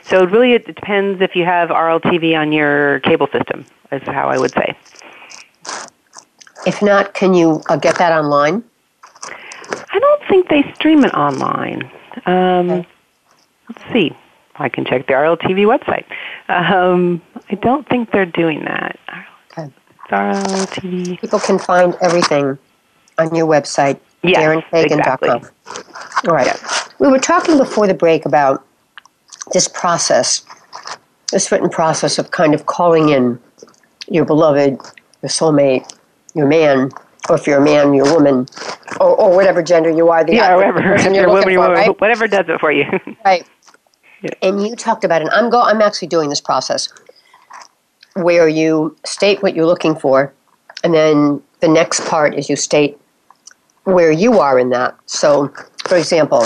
[0.05, 4.29] So it really it depends if you have RLTV on your cable system, is how
[4.29, 4.77] I would say.
[6.67, 8.63] If not, can you uh, get that online?
[9.91, 11.91] I don't think they stream it online.
[12.27, 12.69] Um,
[13.69, 14.13] let's see.
[14.57, 16.05] I can check the RLTV website.
[16.49, 18.99] Um, I don't think they're doing that.
[19.59, 19.73] Okay.
[20.11, 21.21] RLTV.
[21.21, 22.59] People can find everything
[23.19, 24.99] on your website, Yes, darynkagan.com.
[25.01, 26.29] exactly.
[26.29, 26.55] All right.
[26.99, 28.65] We were talking before the break about
[29.53, 30.45] this process,
[31.33, 33.41] this written process of kind of calling in
[34.09, 34.79] your beloved,
[35.23, 35.91] your soulmate,
[36.35, 36.91] your man,
[37.29, 38.47] or if you're a man, your woman,
[39.01, 40.81] or, or whatever gender you are, the Yeah, whatever.
[40.83, 42.01] person You're you're woman, for, you're- right?
[42.01, 42.85] Whatever does it for you.
[43.25, 43.47] Right.
[44.23, 44.31] Yeah.
[44.43, 45.29] And you talked about it.
[45.33, 45.61] I'm go.
[45.61, 46.89] I'm actually doing this process
[48.15, 50.33] where you state what you're looking for,
[50.85, 52.99] and then the next part is you state
[53.85, 54.95] where you are in that.
[55.07, 55.53] So,
[55.89, 56.45] for example,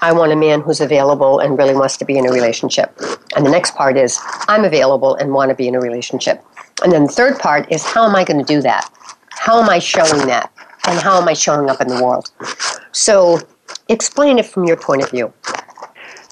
[0.00, 2.98] I want a man who's available and really wants to be in a relationship.
[3.36, 4.18] And the next part is,
[4.48, 6.44] I'm available and want to be in a relationship.
[6.82, 8.90] And then the third part is, how am I going to do that?
[9.30, 10.50] How am I showing that?
[10.86, 12.30] And how am I showing up in the world?
[12.92, 13.38] So
[13.88, 15.32] explain it from your point of view.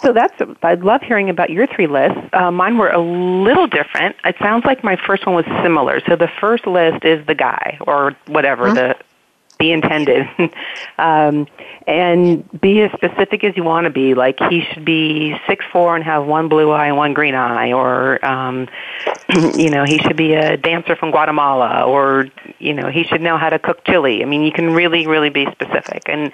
[0.03, 2.19] So that's, I love hearing about your three lists.
[2.33, 4.17] Uh, mine were a little different.
[4.25, 6.01] It sounds like my first one was similar.
[6.07, 8.75] So the first list is the guy or whatever, mm-hmm.
[8.75, 8.97] the,
[9.63, 10.29] the intended.
[10.99, 11.47] um,
[11.87, 14.15] and be as specific as you want to be.
[14.15, 17.73] Like he should be six four and have one blue eye and one green eye,
[17.73, 18.69] or um,
[19.55, 23.39] you know he should be a dancer from Guatemala, or you know he should know
[23.39, 24.23] how to cook chili.
[24.23, 26.03] I mean, you can really, really be specific.
[26.07, 26.33] And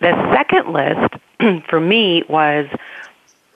[0.00, 2.66] the second list for me was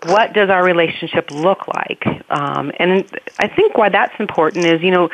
[0.05, 2.07] what does our relationship look like?
[2.31, 5.11] Um, and I think why that's important is, you know,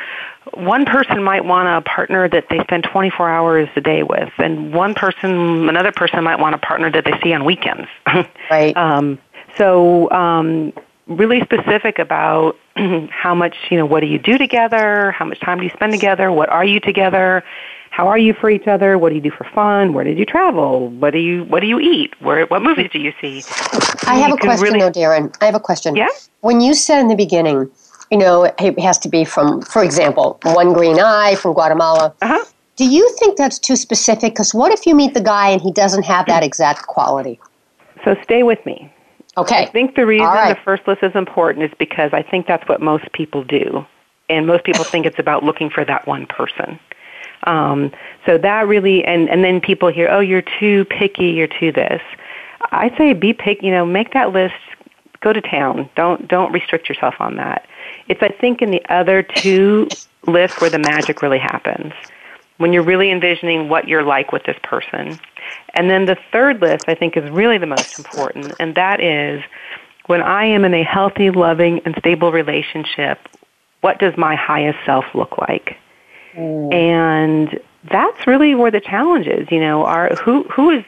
[0.54, 4.72] one person might want a partner that they spend 24 hours a day with, and
[4.74, 7.88] one person, another person might want a partner that they see on weekends.
[8.50, 8.76] Right.
[8.76, 9.18] um,
[9.56, 10.72] so, um,
[11.06, 12.56] really specific about
[13.10, 15.12] how much, you know, what do you do together?
[15.12, 16.30] How much time do you spend together?
[16.30, 17.42] What are you together?
[17.90, 18.96] How are you for each other?
[18.96, 19.92] What do you do for fun?
[19.92, 20.88] Where did you travel?
[20.88, 22.14] What do you What do you eat?
[22.20, 23.42] Where What movies do you see?
[24.06, 25.34] I have a question, really, though, Daryn.
[25.40, 25.94] I have a question.
[25.94, 26.08] Yeah.
[26.40, 27.70] When you said in the beginning,
[28.12, 32.14] you know, it has to be from, for example, one green eye from Guatemala.
[32.20, 32.44] Uh-huh.
[32.76, 34.34] Do you think that's too specific?
[34.34, 37.40] Because what if you meet the guy and he doesn't have that exact quality?
[38.04, 38.92] So stay with me.
[39.38, 39.62] Okay.
[39.62, 40.54] I think the reason right.
[40.54, 43.86] the first list is important is because I think that's what most people do.
[44.28, 46.78] And most people think it's about looking for that one person.
[47.44, 47.92] Um,
[48.26, 52.02] so that really, and, and then people hear, oh, you're too picky, you're too this.
[52.72, 54.54] I say be picky, you know, make that list,
[55.20, 55.88] go to town.
[55.96, 57.66] Don't, don't restrict yourself on that.
[58.08, 59.88] It's, I think, in the other two
[60.26, 61.92] lists where the magic really happens.
[62.58, 65.18] When you're really envisioning what you're like with this person.
[65.74, 69.42] And then the third list, I think, is really the most important, and that is
[70.06, 73.18] when I am in a healthy, loving, and stable relationship,
[73.80, 75.76] what does my highest self look like?
[76.34, 76.72] Mm.
[76.72, 79.48] And that's really where the challenge is.
[79.50, 80.84] You know, are who who is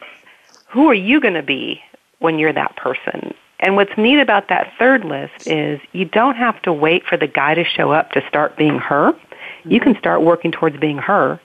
[0.68, 1.80] who are you going to be
[2.18, 3.34] when you're that person?
[3.60, 7.26] And what's neat about that third list is you don't have to wait for the
[7.26, 9.12] guy to show up to start being her.
[9.12, 9.70] Mm-hmm.
[9.70, 11.40] You can start working towards being her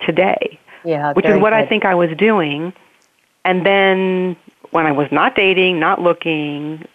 [0.00, 0.58] today.
[0.84, 1.64] Yeah, which is what good.
[1.64, 2.72] I think I was doing.
[3.44, 4.36] And then
[4.70, 6.86] when I was not dating, not looking,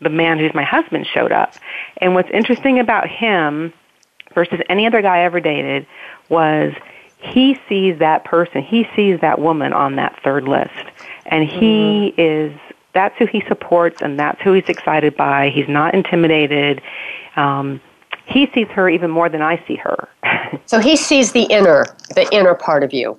[0.00, 1.54] the man who's my husband showed up.
[1.98, 3.72] And what's interesting about him
[4.34, 5.86] versus any other guy I ever dated
[6.28, 6.74] was
[7.18, 10.70] he sees that person, he sees that woman on that third list,
[11.24, 12.20] and he mm-hmm.
[12.20, 12.60] is
[12.96, 15.50] that's who he supports and that's who he's excited by.
[15.50, 16.82] He's not intimidated.
[17.36, 17.80] Um,
[18.24, 20.08] he sees her even more than I see her.
[20.66, 21.84] so he sees the inner,
[22.14, 23.18] the inner part of you.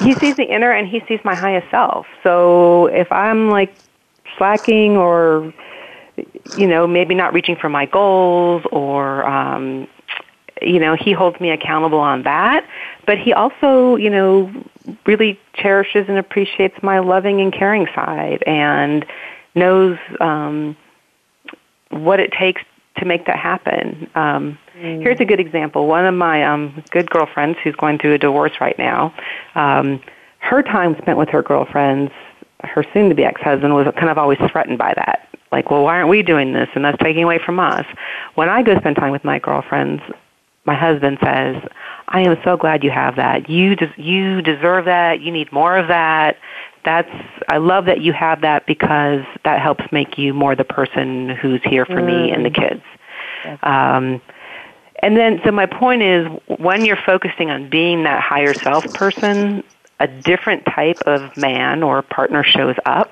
[0.00, 2.06] He sees the inner and he sees my highest self.
[2.22, 3.74] So if I'm like
[4.36, 5.54] slacking or
[6.56, 9.86] you know, maybe not reaching for my goals or, um,
[10.60, 12.66] you know, he holds me accountable on that.
[13.06, 14.52] But he also, you know,
[15.06, 19.04] really cherishes and appreciates my loving and caring side and
[19.54, 20.76] knows um,
[21.90, 22.62] what it takes
[22.98, 24.10] to make that happen.
[24.14, 25.02] Um, mm.
[25.02, 25.86] Here's a good example.
[25.86, 29.14] One of my um, good girlfriends who's going through a divorce right now,
[29.54, 30.00] um,
[30.38, 32.12] her time spent with her girlfriends,
[32.64, 35.84] her soon to be ex husband was kind of always threatened by that like, well,
[35.84, 36.68] why aren't we doing this?
[36.74, 37.86] And that's taking away from us.
[38.34, 40.02] When I go spend time with my girlfriends,
[40.68, 41.56] my husband says,
[42.08, 43.48] I am so glad you have that.
[43.48, 45.22] You, des- you deserve that.
[45.22, 46.36] You need more of that.
[46.84, 47.10] That's,
[47.48, 51.62] I love that you have that because that helps make you more the person who's
[51.64, 52.06] here for mm.
[52.06, 52.68] me and the mm.
[52.68, 52.82] kids.
[53.62, 54.20] Um,
[55.00, 56.26] and then, so my point is,
[56.58, 59.64] when you're focusing on being that higher self person,
[60.00, 63.10] a different type of man or partner shows up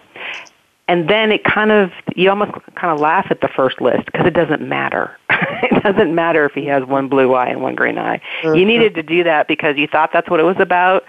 [0.88, 4.26] and then it kind of you almost kind of laugh at the first list because
[4.26, 5.16] it doesn't matter.
[5.30, 8.20] it doesn't matter if he has one blue eye and one green eye.
[8.42, 8.54] Mm-hmm.
[8.54, 11.04] You needed to do that because you thought that's what it was about.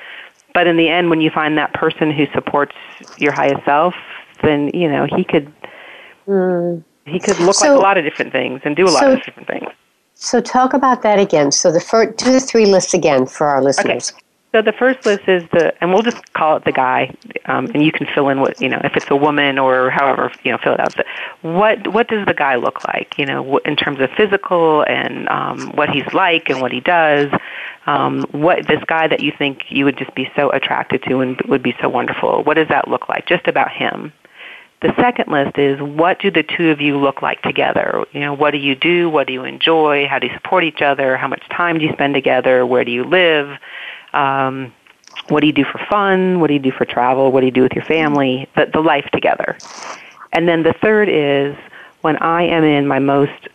[0.54, 2.76] But in the end, when you find that person who supports
[3.18, 3.94] your highest self,
[4.42, 5.54] then you know he could
[6.28, 6.84] mm.
[7.06, 9.14] he could look so, like a lot of different things and do a lot so,
[9.14, 9.68] of different things.
[10.16, 11.52] So talk about that again.
[11.52, 14.12] So the first, do the three lists again for our listeners.
[14.12, 14.22] Okay.
[14.58, 17.84] So the first list is the, and we'll just call it the guy, um, and
[17.84, 20.58] you can fill in what you know if it's a woman or however you know
[20.58, 20.96] fill it out.
[20.96, 21.06] But
[21.44, 23.20] what what does the guy look like?
[23.20, 27.32] You know, in terms of physical and um, what he's like and what he does.
[27.86, 31.40] Um, what this guy that you think you would just be so attracted to and
[31.48, 32.44] would be so wonderful.
[32.44, 33.28] What does that look like?
[33.28, 34.12] Just about him.
[34.82, 38.06] The second list is what do the two of you look like together?
[38.12, 39.10] You know, what do you do?
[39.10, 40.08] What do you enjoy?
[40.08, 41.16] How do you support each other?
[41.16, 42.66] How much time do you spend together?
[42.66, 43.58] Where do you live?
[44.18, 44.74] Um,
[45.30, 46.40] what do you do for fun?
[46.40, 47.32] What do you do for travel?
[47.32, 48.50] What do you do with your family?
[48.56, 49.58] The, the life together.
[50.34, 51.56] And then the third is
[52.02, 53.48] when I am in my most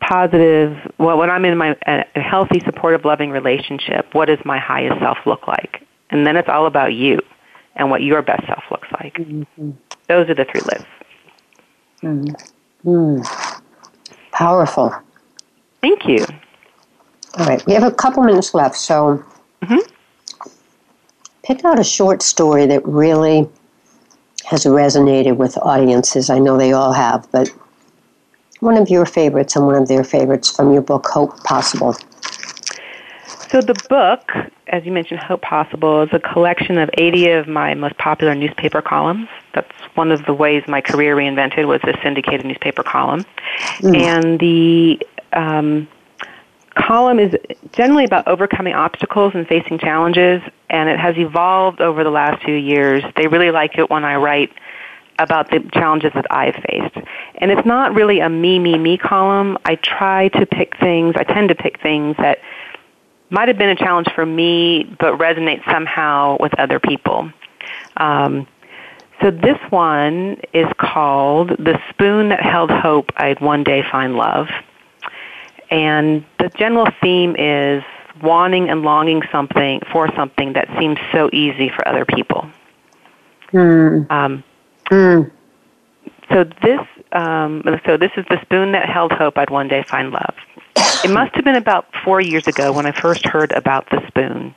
[0.00, 5.00] positive, well, when I'm in my a healthy, supportive, loving relationship, what does my highest
[5.00, 5.86] self look like?
[6.10, 7.20] And then it's all about you
[7.76, 9.14] and what your best self looks like.
[9.14, 9.70] Mm-hmm.
[10.08, 10.86] Those are the three lists.
[12.02, 12.88] Mm-hmm.
[12.88, 13.62] Mm.
[14.32, 14.94] Powerful.
[15.80, 16.24] Thank you.
[17.38, 19.24] All right, we have a couple minutes left, so
[19.62, 20.50] mm-hmm.
[21.42, 23.48] pick out a short story that really
[24.44, 26.28] has resonated with audiences.
[26.30, 27.48] I know they all have, but
[28.60, 31.94] one of your favorites and one of their favorites from your book, Hope Possible.
[33.50, 34.30] So, the book,
[34.68, 38.80] as you mentioned, Hope Possible, is a collection of 80 of my most popular newspaper
[38.80, 39.28] columns.
[39.52, 43.24] That's one of the ways my career reinvented was a syndicated newspaper column.
[43.80, 43.96] Mm.
[43.96, 45.88] And the um,
[46.74, 47.34] column is
[47.72, 52.54] generally about overcoming obstacles and facing challenges, and it has evolved over the last few
[52.54, 53.02] years.
[53.16, 54.52] They really like it when I write
[55.18, 56.96] about the challenges that I've faced.
[57.36, 59.58] And it's not really a me, me, me column.
[59.64, 62.38] I try to pick things, I tend to pick things that
[63.30, 67.30] might have been a challenge for me, but resonate somehow with other people.
[67.96, 68.46] Um,
[69.22, 74.48] so this one is called The Spoon That Held Hope I'd One Day Find Love.
[75.72, 77.82] And the general theme is
[78.22, 82.46] wanting and longing something for something that seems so easy for other people.
[83.52, 84.10] Mm.
[84.10, 84.44] Um,
[84.90, 85.30] mm.
[86.30, 86.80] So this,
[87.12, 90.34] um, so this is the spoon that held hope I'd one day find love.
[91.04, 94.54] It must have been about four years ago when I first heard about the spoon.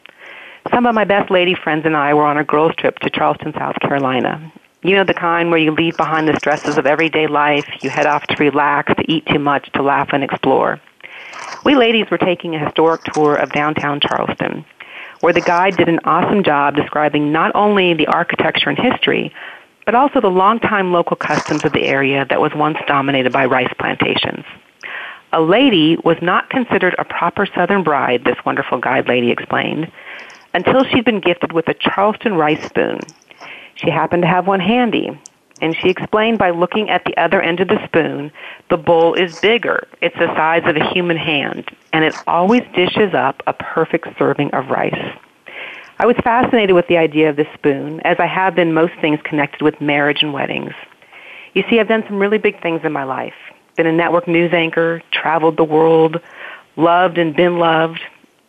[0.70, 3.54] Some of my best lady friends and I were on a girls' trip to Charleston,
[3.54, 4.52] South Carolina.
[4.84, 8.06] You know, the kind where you leave behind the stresses of everyday life, you head
[8.06, 10.82] off to relax, to eat too much, to laugh and explore.
[11.66, 14.64] We ladies were taking a historic tour of downtown Charleston,
[15.22, 19.34] where the guide did an awesome job describing not only the architecture and history,
[19.84, 23.74] but also the long-time local customs of the area that was once dominated by rice
[23.80, 24.46] plantations.
[25.34, 29.92] A lady was not considered a proper Southern bride, this wonderful guide lady explained,
[30.54, 33.00] until she'd been gifted with a Charleston rice spoon.
[33.74, 35.20] She happened to have one handy,
[35.62, 38.32] and she explained by looking at the other end of the spoon,
[38.70, 39.88] the bowl is bigger.
[40.02, 44.54] It's the size of a human hand, and it always dishes up a perfect serving
[44.54, 45.18] of rice.
[45.98, 49.20] I was fascinated with the idea of this spoon, as I have been most things
[49.24, 50.74] connected with marriage and weddings.
[51.54, 53.34] You see, I've done some really big things in my life.
[53.78, 56.20] Been a network news anchor, traveled the world,
[56.76, 58.02] loved and been loved.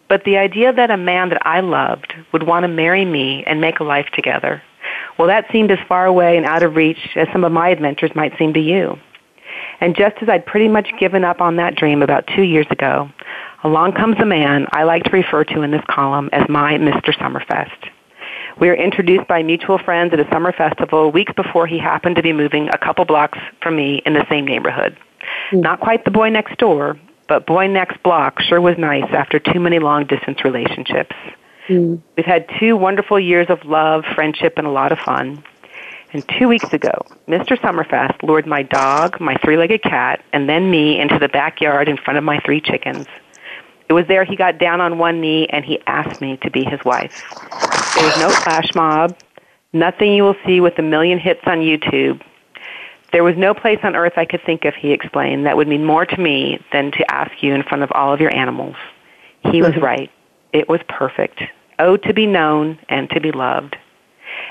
[0.09, 3.61] But the idea that a man that I loved would want to marry me and
[3.61, 4.63] make a life together,
[5.19, 8.11] well, that seemed as far away and out of reach as some of my adventures
[8.15, 8.99] might seem to you.
[9.81, 13.09] And just as I'd pretty much given up on that dream about two years ago,
[13.65, 17.15] along comes a man I like to refer to in this column as my Mr.
[17.15, 17.91] Summerfest.
[18.59, 22.23] We were introduced by mutual friends at a summer festival weeks before he happened to
[22.23, 24.97] be moving a couple blocks from me in the same neighborhood.
[25.53, 25.61] Mm.
[25.61, 26.99] Not quite the boy next door,
[27.29, 31.15] but boy next block sure was nice after too many long distance relationships.
[31.69, 32.01] Mm.
[32.17, 35.43] We've had two wonderful years of love, friendship, and a lot of fun.
[36.13, 37.59] And two weeks ago, Mr.
[37.59, 41.97] Summerfest lured my dog, my three legged cat, and then me into the backyard in
[41.97, 43.07] front of my three chickens.
[43.89, 46.65] It was there he got down on one knee and he asked me to be
[46.65, 47.23] his wife.
[47.95, 49.17] There was no flash mob,
[49.73, 52.23] nothing you will see with a million hits on YouTube.
[53.13, 55.85] There was no place on earth I could think of, he explained, that would mean
[55.85, 58.77] more to me than to ask you in front of all of your animals.
[59.53, 59.85] He was mm-hmm.
[59.85, 60.11] right.
[60.57, 61.43] It was perfect.
[61.79, 63.77] Oh, to be known and to be loved.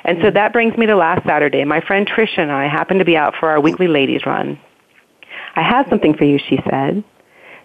[0.03, 0.33] And so mm.
[0.35, 1.63] that brings me to last Saturday.
[1.65, 4.59] My friend Tricia and I happened to be out for our weekly ladies run.
[5.55, 7.03] I have something for you, she said.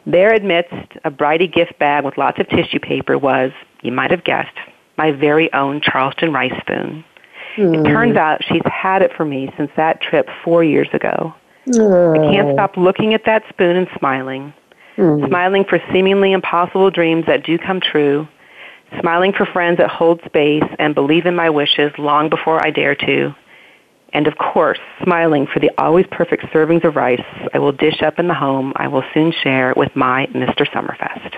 [0.06, 4.24] There amidst a bridey gift bag with lots of tissue paper was, you might have
[4.24, 4.56] guessed,
[4.96, 7.04] my very own Charleston rice spoon.
[7.56, 7.80] Mm.
[7.80, 11.34] It turns out she's had it for me since that trip four years ago.
[11.66, 12.18] Mm.
[12.18, 14.54] I can't stop looking at that spoon and smiling.
[15.00, 15.26] Mm.
[15.28, 18.28] Smiling for seemingly impossible dreams that do come true
[18.98, 22.94] smiling for friends that hold space and believe in my wishes long before I dare
[22.94, 23.34] to,
[24.12, 27.24] and of course, smiling for the always perfect servings of rice
[27.54, 30.66] I will dish up in the home I will soon share with my Mr.
[30.66, 31.36] Summerfest.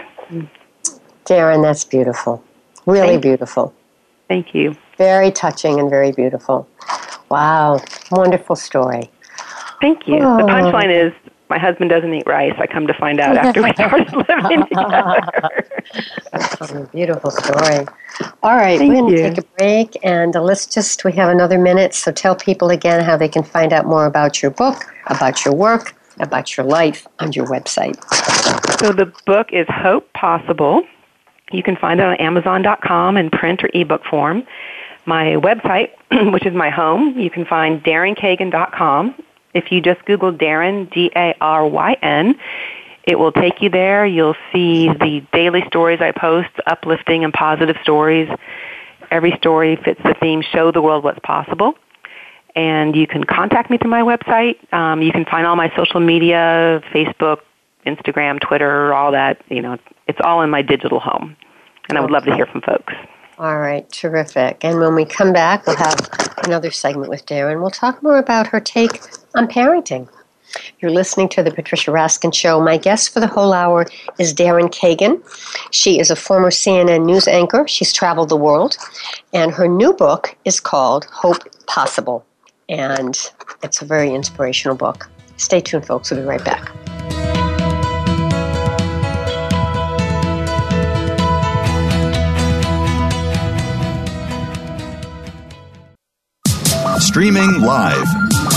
[1.26, 2.42] Daryn, that's beautiful.
[2.86, 3.74] Really Thank beautiful.
[4.28, 4.74] Thank you.
[4.96, 6.66] Very touching and very beautiful.
[7.28, 9.10] Wow, wonderful story.
[9.80, 10.18] Thank you.
[10.20, 10.38] Oh.
[10.38, 11.12] The punchline is
[11.52, 12.54] my husband doesn't eat rice.
[12.56, 15.66] I come to find out after we started living together.
[16.32, 17.86] That's a beautiful story.
[18.42, 21.28] All right, Thank we're going to take a break, and uh, let's just, we have
[21.28, 24.86] another minute, so tell people again how they can find out more about your book,
[25.08, 28.02] about your work, about your life on your website.
[28.80, 30.84] So the book is Hope Possible,
[31.52, 34.46] You can find it on Amazon.com in print or ebook form.
[35.04, 35.90] My website,
[36.32, 39.14] which is my home, you can find DarynKagan.com.
[39.54, 42.34] If you just Google Daryn, D-A-R-Y-N,
[43.04, 44.06] it will take you there.
[44.06, 48.28] You'll see the daily stories I post, uplifting and positive stories.
[49.10, 51.74] Every story fits the theme, show the world what's possible.
[52.54, 54.72] And you can contact me through my website.
[54.72, 57.40] Um, you can find all my social media, Facebook,
[57.86, 59.42] Instagram, Twitter, all that.
[59.48, 61.36] You know, it's all in my digital home.
[61.88, 62.94] And I would love to hear from folks.
[63.42, 64.64] All right, terrific.
[64.64, 66.08] And when we come back, we'll have
[66.44, 67.60] another segment with Daryn.
[67.60, 69.02] We'll talk more about her take
[69.34, 70.08] on parenting.
[70.78, 72.60] You're listening to the Patricia Raskin Show.
[72.60, 73.84] My guest for the whole hour
[74.16, 75.20] is Daryn Kagan.
[75.72, 77.66] She is a former CNN news anchor.
[77.66, 78.76] She's traveled the world,
[79.32, 82.24] and her new book is called Hope Possible.
[82.68, 83.18] And
[83.64, 85.10] it's a very inspirational book.
[85.36, 86.12] Stay tuned, folks.
[86.12, 86.70] We'll be right back.
[97.12, 98.06] Streaming live.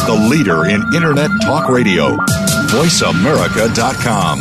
[0.07, 2.15] The leader in Internet talk radio.
[2.71, 4.39] VoiceAmerica.com.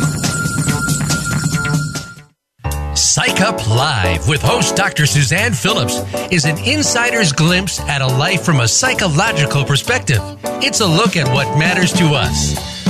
[2.95, 5.05] Psych Up Live with host Dr.
[5.05, 5.97] Suzanne Phillips
[6.31, 10.21] is an insider's glimpse at a life from a psychological perspective.
[10.63, 12.74] It's a look at what matters to us.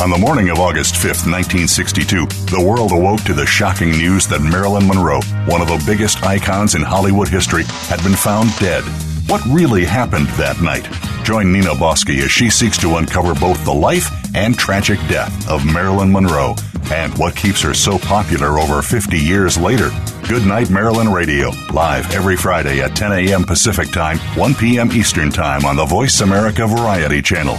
[0.00, 4.40] On the morning of August 5th, 1962, the world awoke to the shocking news that
[4.40, 8.82] Marilyn Monroe, one of the biggest icons in Hollywood history, had been found dead.
[9.28, 10.88] What really happened that night?
[11.22, 15.66] Join Nina Bosky as she seeks to uncover both the life and tragic death of
[15.66, 16.54] Marilyn Monroe
[16.90, 19.90] and what keeps her so popular over 50 years later.
[20.26, 23.44] Good Night Marilyn Radio, live every Friday at 10 a.m.
[23.44, 24.90] Pacific Time, 1 p.m.
[24.92, 27.58] Eastern Time on the Voice America Variety Channel.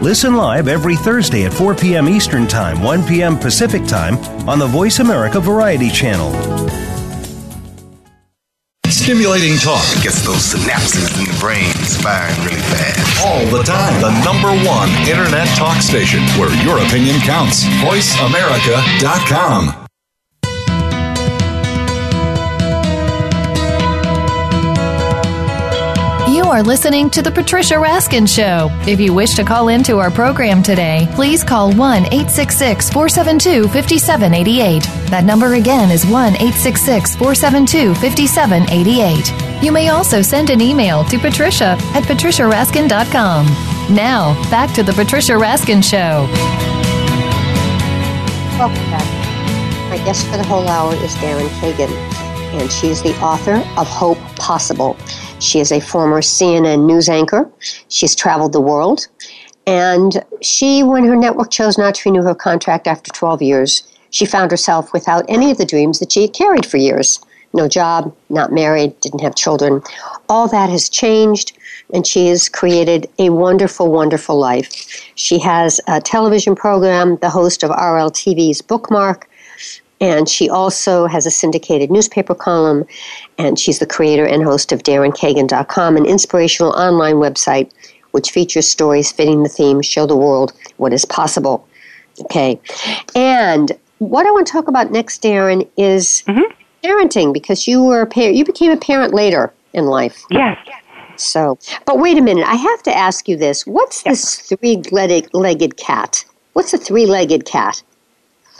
[0.00, 2.08] Listen live every Thursday at 4 p.m.
[2.08, 3.38] Eastern Time, 1 p.m.
[3.38, 4.16] Pacific Time
[4.48, 6.32] on the Voice America Variety Channel.
[8.86, 11.72] Stimulating talk Gets those synapses in the brain
[12.02, 13.26] firing really fast.
[13.26, 14.00] all the time.
[14.00, 17.64] The number one Internet talk station where your opinion counts.
[17.84, 19.79] VoiceAmerica.com.
[26.50, 28.70] You are listening to The Patricia Raskin Show.
[28.90, 34.82] If you wish to call into our program today, please call 1 866 472 5788.
[35.10, 39.62] That number again is 1 866 472 5788.
[39.62, 43.46] You may also send an email to patricia at patriciaraskin.com.
[43.94, 46.26] Now, back to The Patricia Raskin Show.
[48.58, 49.06] Welcome back.
[49.88, 51.90] My guest for the whole hour is Daryn Kagan,
[52.52, 54.96] and she is the author of Hope Possible.
[55.38, 57.50] She is a former CNN news anchor.
[57.88, 59.06] She's traveled the world.
[59.66, 64.26] And she, when her network chose not to renew her contract after 12 years, she
[64.26, 67.20] found herself without any of the dreams that she had carried for years.
[67.52, 69.82] No job, not married, didn't have children.
[70.28, 71.56] All that has changed,
[71.94, 74.70] and she has created a wonderful, wonderful life.
[75.14, 79.28] She has a television program, the host of RLTV's Bookmark,
[80.00, 82.84] and she also has a syndicated newspaper column,
[83.38, 87.70] and she's the creator and host of DarynKagan.com, an inspirational online website
[88.12, 91.66] which features stories fitting the theme Show the World What is Possible.
[92.22, 92.60] Okay.
[93.14, 96.52] And what I want to talk about next, Daryn, is mm-hmm.
[96.84, 100.24] parenting because you were a parent, you became a parent later in life.
[100.30, 100.58] Yes.
[101.16, 103.66] So, but wait a minute, I have to ask you this.
[103.66, 106.24] What's this three-legged legged cat?
[106.54, 107.82] What's a three-legged cat?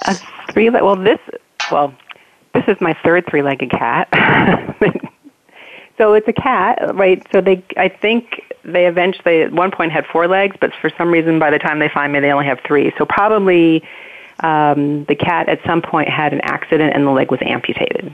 [0.03, 0.14] A
[0.53, 0.70] three.
[0.70, 1.18] Well, this.
[1.70, 1.94] Well,
[2.55, 4.09] this is my third three-legged cat.
[5.98, 7.24] so it's a cat, right?
[7.32, 7.62] So they.
[7.76, 11.51] I think they eventually at one point had four legs, but for some reason by
[11.51, 12.92] the time they find me, they only have three.
[12.98, 13.82] So probably
[14.40, 18.12] um, the cat at some point had an accident and the leg was amputated.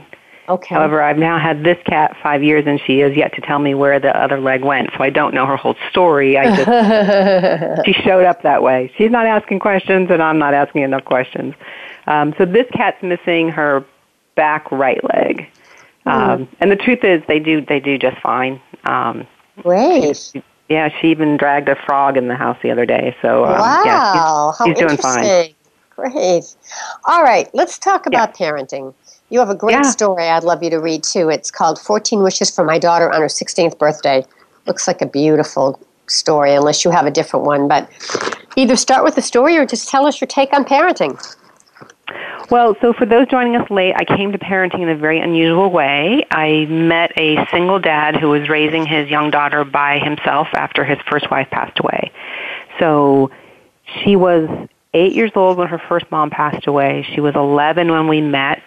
[0.49, 0.75] Okay.
[0.75, 3.73] However, I've now had this cat five years, and she has yet to tell me
[3.73, 4.91] where the other leg went.
[4.95, 6.37] So I don't know her whole story.
[6.37, 8.91] I just she showed up that way.
[8.97, 11.53] She's not asking questions, and I'm not asking enough questions.
[12.07, 13.85] Um, so this cat's missing her
[14.35, 15.47] back right leg,
[16.05, 16.47] um, mm.
[16.59, 18.61] and the truth is, they do they do just fine.
[18.85, 19.27] Um,
[19.61, 20.33] Great.
[20.69, 23.15] Yeah, she even dragged a frog in the house the other day.
[23.21, 25.53] So um, wow, yeah, she's, she's doing fine.
[25.95, 26.55] Great.
[27.05, 28.51] All right, let's talk about yeah.
[28.51, 28.93] parenting.
[29.29, 29.81] You have a great yeah.
[29.81, 31.29] story I'd love you to read too.
[31.29, 34.23] It's called 14 Wishes for My Daughter on Her 16th Birthday.
[34.67, 37.67] Looks like a beautiful story, unless you have a different one.
[37.67, 37.89] But
[38.55, 41.17] either start with the story or just tell us your take on parenting.
[42.49, 45.69] Well, so for those joining us late, I came to parenting in a very unusual
[45.69, 46.25] way.
[46.31, 50.97] I met a single dad who was raising his young daughter by himself after his
[51.09, 52.11] first wife passed away.
[52.79, 53.31] So
[54.01, 54.49] she was
[54.93, 57.05] eight years old when her first mom passed away.
[57.13, 58.63] She was 11 when we met,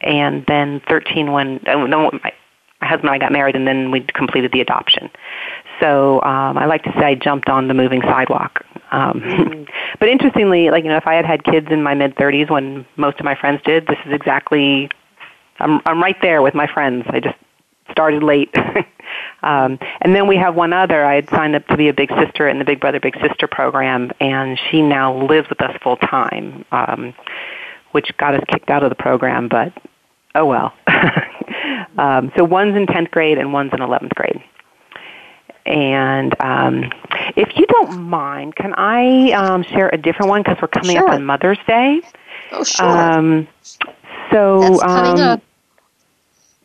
[0.00, 2.32] and then 13 when uh, my
[2.82, 5.10] husband and I got married, and then we completed the adoption.
[5.80, 8.64] So um, I like to say I jumped on the moving sidewalk.
[8.92, 9.68] Um, mm.
[9.98, 12.86] but interestingly, like you know, if I had had kids in my mid 30s when
[12.96, 14.90] most of my friends did, this is exactly
[15.60, 17.04] I'm I'm right there with my friends.
[17.08, 17.36] I just
[17.90, 18.54] started late.
[19.42, 21.04] um, and then we have one other.
[21.04, 23.46] I had signed up to be a big sister in the Big Brother Big Sister
[23.46, 27.14] program, and she now lives with us full time, um,
[27.92, 29.48] which got us kicked out of the program.
[29.48, 29.72] But
[30.34, 30.72] oh well.
[31.98, 34.42] um, so one's in tenth grade and one's in eleventh grade.
[35.70, 36.90] And um,
[37.36, 41.08] if you don't mind, can I um, share a different one because we're coming sure.
[41.08, 42.00] up on Mother's Day?
[42.50, 42.86] Oh, sure.
[42.86, 43.46] Um,
[44.32, 45.42] so That's coming um, up.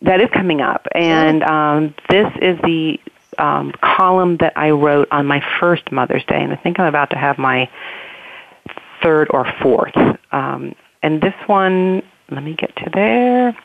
[0.02, 3.00] That is coming up, and um, this is the
[3.38, 7.10] um, column that I wrote on my first Mother's Day, and I think I'm about
[7.12, 7.70] to have my
[9.02, 9.96] third or fourth.
[10.32, 13.58] Um, and this one, let me get to there.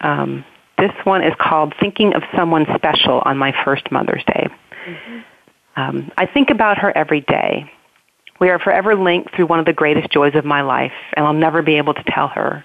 [0.00, 0.44] Um,
[0.78, 4.48] this one is called Thinking of Someone Special on My First Mother's Day.
[4.86, 5.18] Mm-hmm.
[5.76, 7.70] Um, I think about her every day.
[8.40, 11.32] We are forever linked through one of the greatest joys of my life, and I'll
[11.32, 12.64] never be able to tell her.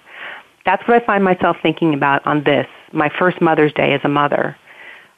[0.64, 4.08] That's what I find myself thinking about on this, my first Mother's Day as a
[4.08, 4.56] mother.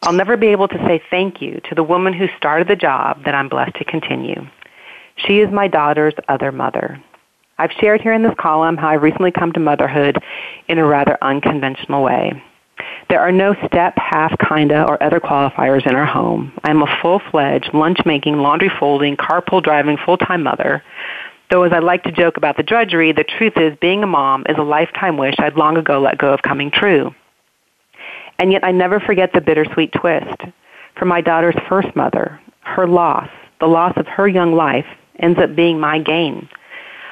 [0.03, 3.25] I'll never be able to say thank you to the woman who started the job
[3.25, 4.47] that I'm blessed to continue.
[5.17, 7.03] She is my daughter's other mother.
[7.59, 10.17] I've shared here in this column how I've recently come to motherhood
[10.69, 12.43] in a rather unconventional way.
[13.09, 16.53] There are no step, half, kinda, or other qualifiers in our home.
[16.63, 20.83] I'm a full-fledged, lunch-making, laundry-folding, carpool driving, full-time mother.
[21.51, 24.45] Though as I like to joke about the drudgery, the truth is being a mom
[24.49, 27.13] is a lifetime wish I'd long ago let go of coming true.
[28.39, 30.41] And yet I never forget the bittersweet twist.
[30.97, 33.29] For my daughter's first mother, her loss,
[33.59, 34.87] the loss of her young life,
[35.19, 36.49] ends up being my gain.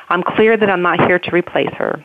[0.08, 2.04] I'm clear that I'm not here to replace her.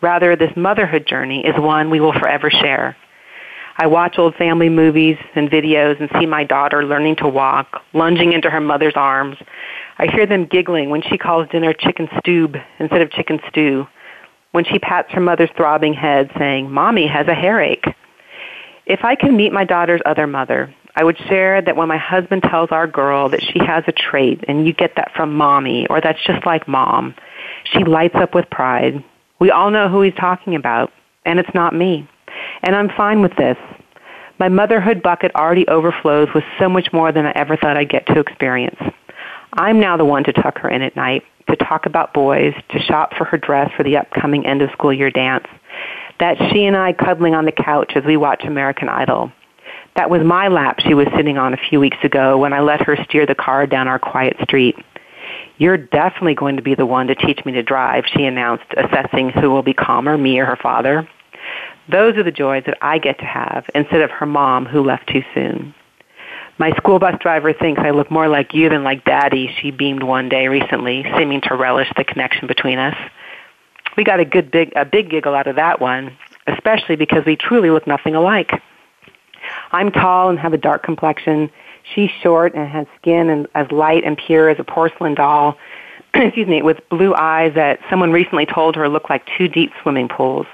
[0.00, 2.96] Rather, this motherhood journey is one we will forever share.
[3.76, 8.32] I watch old family movies and videos and see my daughter learning to walk, lunging
[8.32, 9.36] into her mother's arms.
[9.98, 13.86] I hear them giggling when she calls dinner chicken stoob instead of chicken stew,
[14.52, 17.92] when she pats her mother's throbbing head saying, Mommy has a hairache.
[18.86, 22.44] If I could meet my daughter's other mother, I would share that when my husband
[22.44, 26.00] tells our girl that she has a trait and you get that from mommy or
[26.00, 27.16] that's just like mom,
[27.64, 29.02] she lights up with pride.
[29.40, 30.92] We all know who he's talking about,
[31.24, 32.08] and it's not me.
[32.62, 33.56] And I'm fine with this.
[34.38, 38.06] My motherhood bucket already overflows with so much more than I ever thought I'd get
[38.06, 38.80] to experience.
[39.52, 42.80] I'm now the one to tuck her in at night, to talk about boys, to
[42.80, 45.46] shop for her dress for the upcoming end of school year dance.
[46.18, 49.32] That's she and I cuddling on the couch as we watch American Idol.
[49.96, 52.80] That was my lap she was sitting on a few weeks ago when I let
[52.82, 54.76] her steer the car down our quiet street.
[55.58, 59.30] You're definitely going to be the one to teach me to drive, she announced, assessing
[59.30, 61.08] who will be calmer, me or her father.
[61.88, 65.08] Those are the joys that I get to have instead of her mom who left
[65.08, 65.74] too soon.
[66.56, 70.04] My school bus driver thinks I look more like you than like daddy, she beamed
[70.04, 72.96] one day recently, seeming to relish the connection between us.
[73.96, 76.16] We got a good big a big giggle out of that one,
[76.46, 78.50] especially because we truly look nothing alike.
[79.72, 81.50] I'm tall and have a dark complexion.
[81.94, 85.58] She's short and has skin and as light and pure as a porcelain doll,
[86.14, 90.08] excuse me, with blue eyes that someone recently told her look like two deep swimming
[90.08, 90.46] pools.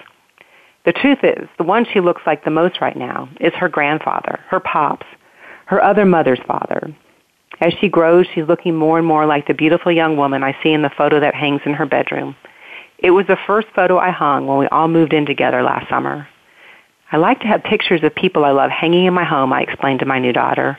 [0.85, 4.41] The truth is, the one she looks like the most right now is her grandfather,
[4.49, 5.07] her pops,
[5.66, 6.95] her other mother's father.
[7.61, 10.72] As she grows, she's looking more and more like the beautiful young woman I see
[10.72, 12.35] in the photo that hangs in her bedroom.
[12.99, 16.26] It was the first photo I hung when we all moved in together last summer.
[17.12, 20.01] I like to have pictures of people I love hanging in my home, I explained
[20.01, 20.78] to my new daughter.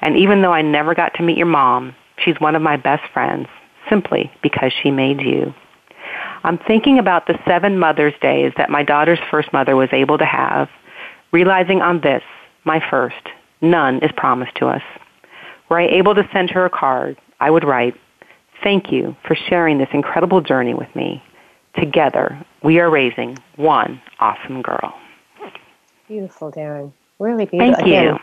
[0.00, 1.94] And even though I never got to meet your mom,
[2.24, 3.46] she's one of my best friends,
[3.88, 5.54] simply because she made you.
[6.44, 10.24] I'm thinking about the seven Mother's Days that my daughter's first mother was able to
[10.24, 10.68] have,
[11.32, 12.22] realizing on this,
[12.64, 13.16] my first,
[13.60, 14.82] none is promised to us.
[15.68, 17.94] Were I able to send her a card, I would write,
[18.62, 21.22] Thank you for sharing this incredible journey with me.
[21.76, 24.98] Together, we are raising one awesome girl.
[26.08, 26.92] Beautiful, Daryn.
[27.18, 27.74] Really beautiful.
[27.74, 27.94] Thank you.
[27.94, 28.18] Again,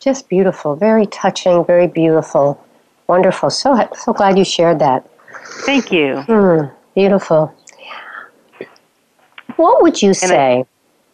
[0.00, 0.76] just beautiful.
[0.76, 2.62] Very touching, very beautiful.
[3.06, 3.50] Wonderful.
[3.50, 5.08] So, so glad you shared that.
[5.64, 6.24] Thank you.
[6.28, 7.54] Mm, beautiful.
[9.54, 10.64] What would you say?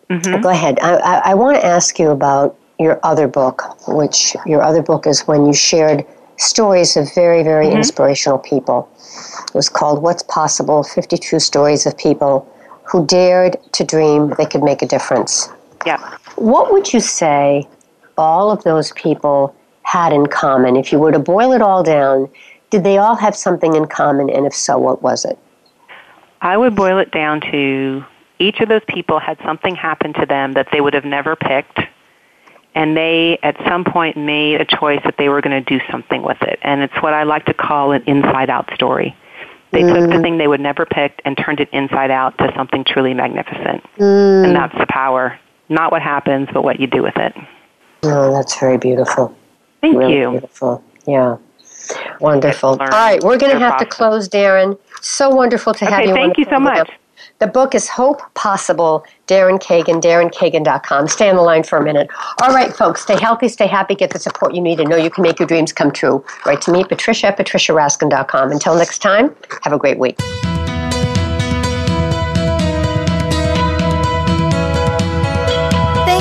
[0.08, 0.40] I, mm-hmm.
[0.40, 0.78] Go ahead.
[0.80, 5.06] I, I, I want to ask you about your other book, which your other book
[5.06, 6.06] is when you shared
[6.38, 7.76] stories of very, very mm-hmm.
[7.76, 8.88] inspirational people.
[9.48, 12.50] It was called What's Possible 52 Stories of People
[12.84, 15.50] Who Dared to Dream They Could Make a Difference.
[15.84, 16.00] Yeah.
[16.36, 17.68] What would you say
[18.16, 20.76] all of those people had in common?
[20.76, 22.30] If you were to boil it all down,
[22.70, 24.30] did they all have something in common?
[24.30, 25.38] And if so, what was it?
[26.44, 28.04] I would boil it down to
[28.38, 31.80] each of those people had something happen to them that they would have never picked
[32.74, 36.22] and they at some point made a choice that they were going to do something
[36.22, 36.58] with it.
[36.62, 39.16] And it's what I like to call an inside out story.
[39.70, 39.94] They mm.
[39.94, 40.22] took the mm.
[40.22, 43.82] thing they would never pick and turned it inside out to something truly magnificent.
[43.96, 44.46] Mm.
[44.46, 45.38] And that's the power.
[45.68, 47.34] Not what happens, but what you do with it.
[48.02, 49.34] Oh, that's very beautiful.
[49.80, 50.30] Thank really you.
[50.32, 50.84] Beautiful.
[51.06, 51.38] Yeah.
[52.20, 52.70] Wonderful.
[52.70, 54.78] All right, we're going to have to close, Daryn.
[55.04, 56.14] So wonderful to okay, have you.
[56.14, 56.90] Thank you so much.
[57.38, 61.08] The book is Hope Possible, Daryn Kagan, darynkagan.com.
[61.08, 62.08] Stay on the line for a minute.
[62.42, 65.10] All right, folks, stay healthy, stay happy, get the support you need, and know you
[65.10, 66.24] can make your dreams come true.
[66.46, 68.50] Write to me, Patricia at patriciaraskin.com.
[68.50, 70.18] Until next time, have a great week.